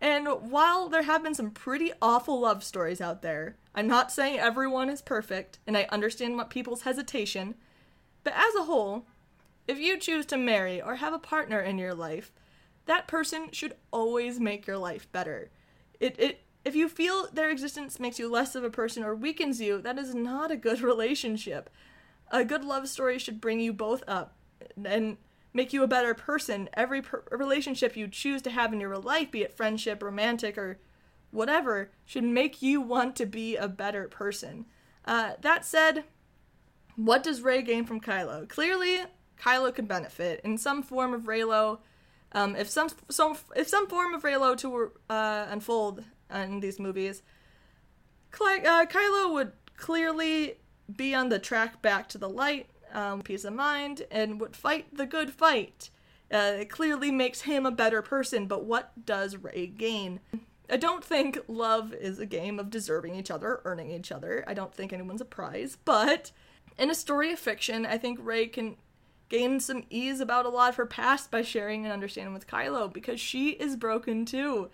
[0.00, 4.38] And while there have been some pretty awful love stories out there, I'm not saying
[4.38, 7.54] everyone is perfect, and I understand what people's hesitation,
[8.24, 9.06] but as a whole,
[9.68, 12.32] if you choose to marry or have a partner in your life,
[12.86, 15.50] that person should always make your life better.
[16.00, 19.60] It, it if you feel their existence makes you less of a person or weakens
[19.60, 21.70] you, that is not a good relationship.
[22.30, 24.36] A good love story should bring you both up
[24.82, 25.16] and
[25.52, 26.68] make you a better person.
[26.74, 30.78] Every per- relationship you choose to have in your life, be it friendship, romantic, or
[31.30, 34.66] whatever, should make you want to be a better person.
[35.04, 36.04] Uh, that said,
[36.96, 38.48] what does Rey gain from Kylo?
[38.48, 39.00] Clearly,
[39.40, 41.80] Kylo could benefit in some form of Reylo.
[42.34, 46.04] Um, if some, some if some form of Reylo to uh, unfold
[46.34, 47.22] in these movies,
[48.40, 50.56] uh, Kylo would clearly
[50.94, 54.86] be on the track back to the light, um, peace of mind, and would fight
[54.96, 55.90] the good fight.
[56.32, 60.20] Uh, it clearly makes him a better person, but what does Rey gain?
[60.70, 64.42] I don't think love is a game of deserving each other, earning each other.
[64.46, 66.32] I don't think anyone's a prize, but
[66.78, 68.76] in a story of fiction, I think Rey can
[69.32, 72.92] gain some ease about a lot of her past by sharing and understanding with Kylo
[72.92, 74.68] because she is broken too.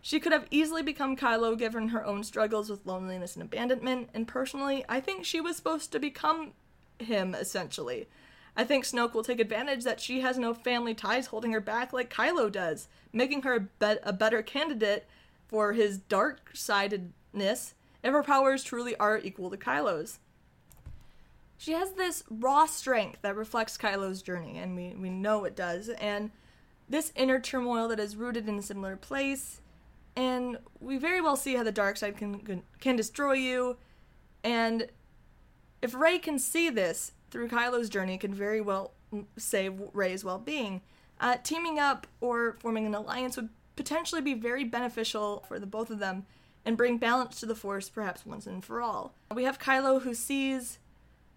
[0.00, 4.26] She could have easily become Kylo given her own struggles with loneliness and abandonment, and
[4.26, 6.52] personally, I think she was supposed to become
[6.98, 8.08] him, essentially.
[8.56, 11.92] I think Snoke will take advantage that she has no family ties holding her back
[11.92, 15.06] like Kylo does, making her a, be- a better candidate
[15.48, 20.18] for his dark sidedness if her powers truly are equal to Kylo's.
[21.62, 25.90] She has this raw strength that reflects Kylo's journey, and we, we know it does,
[25.90, 26.32] and
[26.88, 29.60] this inner turmoil that is rooted in a similar place
[30.16, 33.76] and we very well see how the dark side can can, destroy you
[34.44, 34.88] and
[35.80, 38.92] if Rey can see this through Kylo's journey, it can very well
[39.38, 40.82] save Rey's well-being.
[41.20, 45.90] Uh, teaming up or forming an alliance would potentially be very beneficial for the both
[45.90, 46.26] of them
[46.64, 49.14] and bring balance to the Force, perhaps once and for all.
[49.34, 50.78] We have Kylo who sees,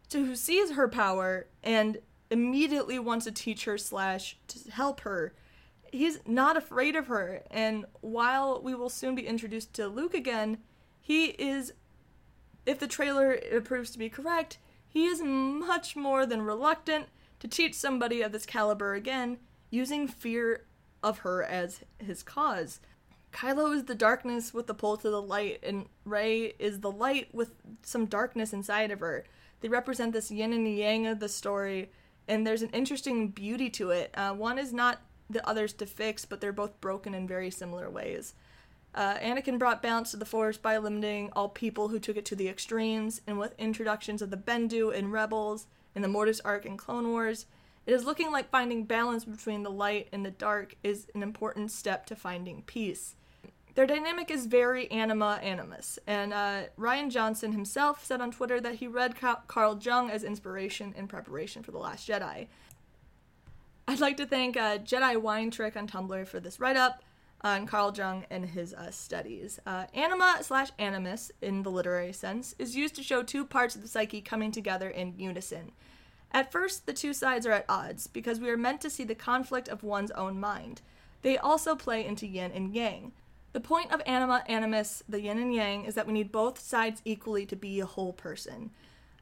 [0.06, 2.00] to who sees her power and
[2.30, 5.34] immediately wants to teach her slash to help her
[5.96, 7.42] he's not afraid of her.
[7.50, 10.60] And while we will soon be introduced to Luke again,
[11.02, 11.74] he is,
[12.66, 17.08] if the trailer proves to be correct, he is much more than reluctant
[17.40, 19.38] to teach somebody of this caliber again,
[19.70, 20.66] using fear
[21.04, 22.80] of her as his cause.
[23.34, 27.28] Kylo is the darkness with the pull to the light, and Rey is the light
[27.34, 27.52] with
[27.84, 29.26] some darkness inside of her.
[29.66, 31.90] They represent this yin and yang of the story,
[32.28, 34.12] and there's an interesting beauty to it.
[34.14, 37.90] Uh, one is not the others to fix, but they're both broken in very similar
[37.90, 38.36] ways.
[38.94, 42.36] Uh, Anakin brought balance to the Force by limiting all people who took it to
[42.36, 46.78] the extremes, and with introductions of the Bendu and Rebels and the Mortis arc in
[46.78, 47.48] Clone Wars,
[47.88, 51.72] it is looking like finding balance between the light and the dark is an important
[51.72, 53.16] step to finding peace.
[53.76, 58.76] Their dynamic is very anima animus, and uh, Rian Johnson himself said on Twitter that
[58.76, 59.16] he read
[59.48, 62.48] Carl Jung as inspiration in preparation for The Last Jedi.
[63.86, 67.04] I'd like to thank uh, Jedi Wine Trick on Tumblr for this write up
[67.42, 69.60] on Carl Jung and his uh, studies.
[69.68, 73.82] Uh, anima slash animus, in the literary sense, is used to show two parts of
[73.82, 75.74] the psyche coming together in unison.
[76.32, 79.16] At first, the two sides are at odds because we are meant to see the
[79.16, 80.82] conflict of one's own mind.
[81.24, 83.12] They also play into yin and yang.
[83.56, 87.02] The point of anima animus, the yin and yang, is that we need both sides
[87.06, 88.72] equally to be a whole person.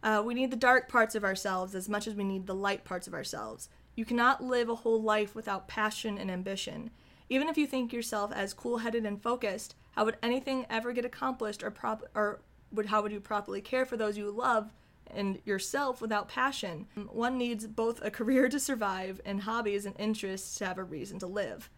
[0.02, 2.84] Uh, we need the dark parts of ourselves as much as we need the light
[2.84, 3.70] parts of ourselves.
[3.96, 6.90] You cannot live a whole life without passion and ambition.
[7.30, 11.62] Even if you think yourself as cool-headed and focused, how would anything ever get accomplished
[11.62, 14.74] or prop or would how would you properly care for those you love
[15.06, 16.88] and yourself without passion.
[16.96, 21.20] One needs both a career to survive and hobbies and interests to have a reason
[21.20, 21.70] to live.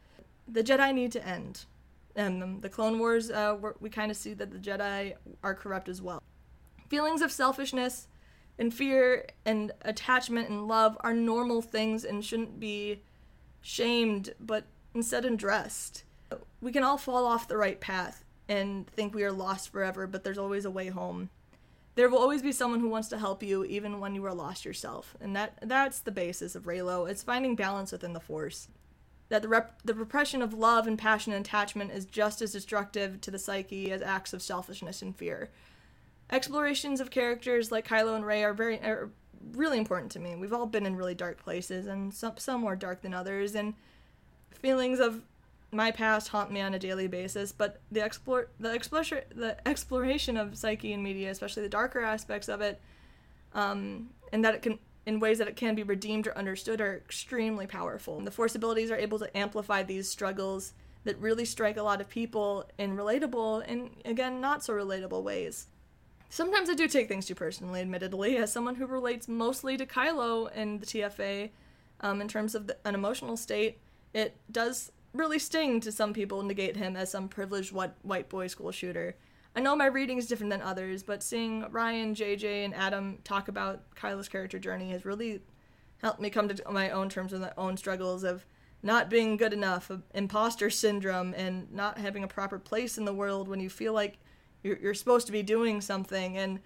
[0.47, 1.66] The Jedi need to end.
[2.16, 6.01] And the Clone Wars, uh, we kind of see that the Jedi are corrupt as
[6.01, 6.24] well.
[6.88, 8.07] Feelings of selfishness
[8.57, 13.01] and fear and attachment and love are normal things and shouldn't be
[13.61, 16.03] shamed, but instead addressed.
[16.61, 20.24] We can all fall off the right path and think we are lost forever, but
[20.24, 21.30] there's always a way home.
[21.95, 24.66] There will always be someone who wants to help you even when you are lost
[24.66, 25.16] yourself.
[25.20, 27.09] And that that's the basis of Reylo.
[27.09, 28.68] It's finding balance within the force.
[29.30, 33.22] That the rep- the repression of love and passion and attachment is just as destructive
[33.22, 35.50] to the psyche as acts of selfishness and fear.
[36.30, 39.10] Explorations of characters like Kylo and Rey are very are
[39.54, 40.36] really important to me.
[40.36, 43.74] We've all been in really dark places and some some more dark than others and
[44.52, 45.22] feelings of
[45.72, 50.38] my past haunt me on a daily basis, but the explore the exploration the exploration
[50.38, 52.80] of psyche and media, especially the darker aspects of it,
[53.54, 56.95] um, and that it can in ways that it can be redeemed or understood are
[56.95, 58.18] extremely powerful.
[58.18, 62.01] And the force abilities are able to amplify these struggles that really strike a lot
[62.01, 65.68] of people in relatable and again not so relatable ways.
[66.30, 70.49] Sometimes I do take things too personally, admittedly, as someone who relates mostly to Kylo
[70.53, 71.51] and the TFA
[72.01, 73.78] um, in terms of the, an emotional state.
[74.14, 78.47] It does really sting to some people negate him as some privileged white, white boy
[78.47, 79.16] school shooter.
[79.56, 83.47] I know my reading is different than others, but seeing Rian, JJ, and Adam talk
[83.47, 85.41] about Kylo's character journey has really
[86.01, 88.45] helped me come to my own terms with my own struggles of
[88.84, 93.14] not being good enough, of imposter syndrome, and not having a proper place in the
[93.14, 94.18] world when you feel like
[94.62, 96.60] you're, you're supposed to be doing something, and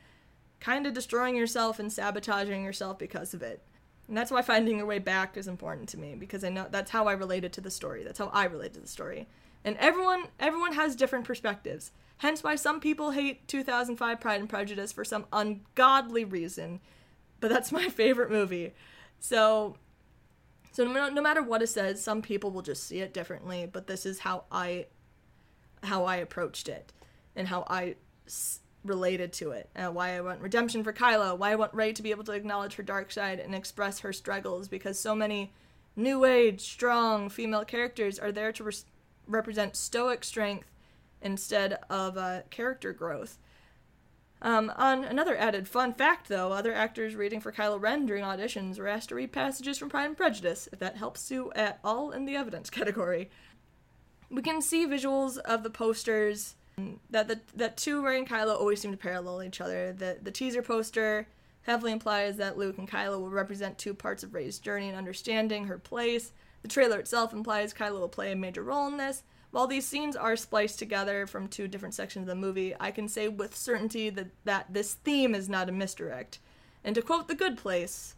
[0.59, 3.63] kind of destroying yourself and sabotaging yourself because of it.
[4.07, 6.89] And that's why finding your way back is important to me because I know that's
[6.89, 8.03] how I related to the story.
[8.03, 9.27] That's how I related to the story.
[9.63, 11.91] And everyone everyone has different perspectives.
[12.17, 16.79] Hence why some people hate 2005 Pride and Prejudice for some ungodly reason.
[17.39, 18.73] But that's my favorite movie.
[19.19, 19.75] So
[20.71, 23.87] so no, no matter what it says, some people will just see it differently, but
[23.87, 24.87] this is how I
[25.83, 26.91] how I approached it
[27.35, 27.95] and how I
[28.83, 29.69] related to it.
[29.75, 31.37] Uh, why I want redemption for Kylo.
[31.37, 34.13] Why I want Rey to be able to acknowledge her dark side and express her
[34.13, 35.53] struggles because so many
[35.95, 38.73] new age, strong female characters are there to re-
[39.29, 40.69] represent stoic strength
[41.21, 43.37] instead of uh, character growth.
[44.41, 48.79] Um, on another added fun fact, though, other actors reading for Kylo Ren during auditions
[48.79, 52.11] were asked to read passages from Pride and Prejudice, if that helps you at all
[52.11, 53.29] in the evidence category.
[54.29, 56.55] We can see visuals of the posters
[57.09, 59.91] that the that two Rey and Kylo always seem to parallel each other.
[59.91, 61.27] The the teaser poster
[61.63, 65.65] heavily implies that Luke and Kylo will represent two parts of Rey's journey in understanding
[65.65, 66.31] her place.
[66.61, 69.23] The trailer itself implies Kylo will play a major role in this.
[69.51, 73.07] While these scenes are spliced together from two different sections of the movie, I can
[73.07, 76.39] say with certainty that, that this theme is not a misdirect.
[76.83, 78.15] And to quote The Good Place,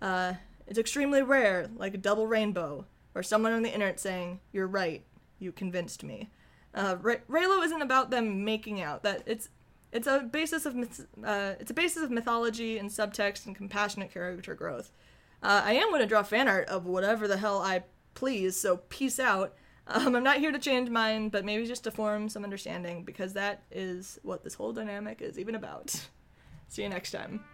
[0.00, 0.34] uh,
[0.66, 5.02] it's extremely rare, like a double rainbow, or someone on the internet saying, You're right,
[5.40, 6.30] you convinced me.
[6.72, 9.02] Uh, Reylo isn't about them making out.
[9.02, 9.48] That it's
[9.92, 14.12] it's a basis of myth- uh, it's a basis of mythology and subtext and compassionate
[14.12, 14.92] character growth.
[15.42, 17.84] Uh, I am going to draw fan art of whatever the hell I
[18.14, 18.56] please.
[18.56, 19.54] So peace out.
[19.86, 23.32] Um, I'm not here to change mine, but maybe just to form some understanding because
[23.32, 26.08] that is what this whole dynamic is even about.
[26.68, 27.44] See you next time.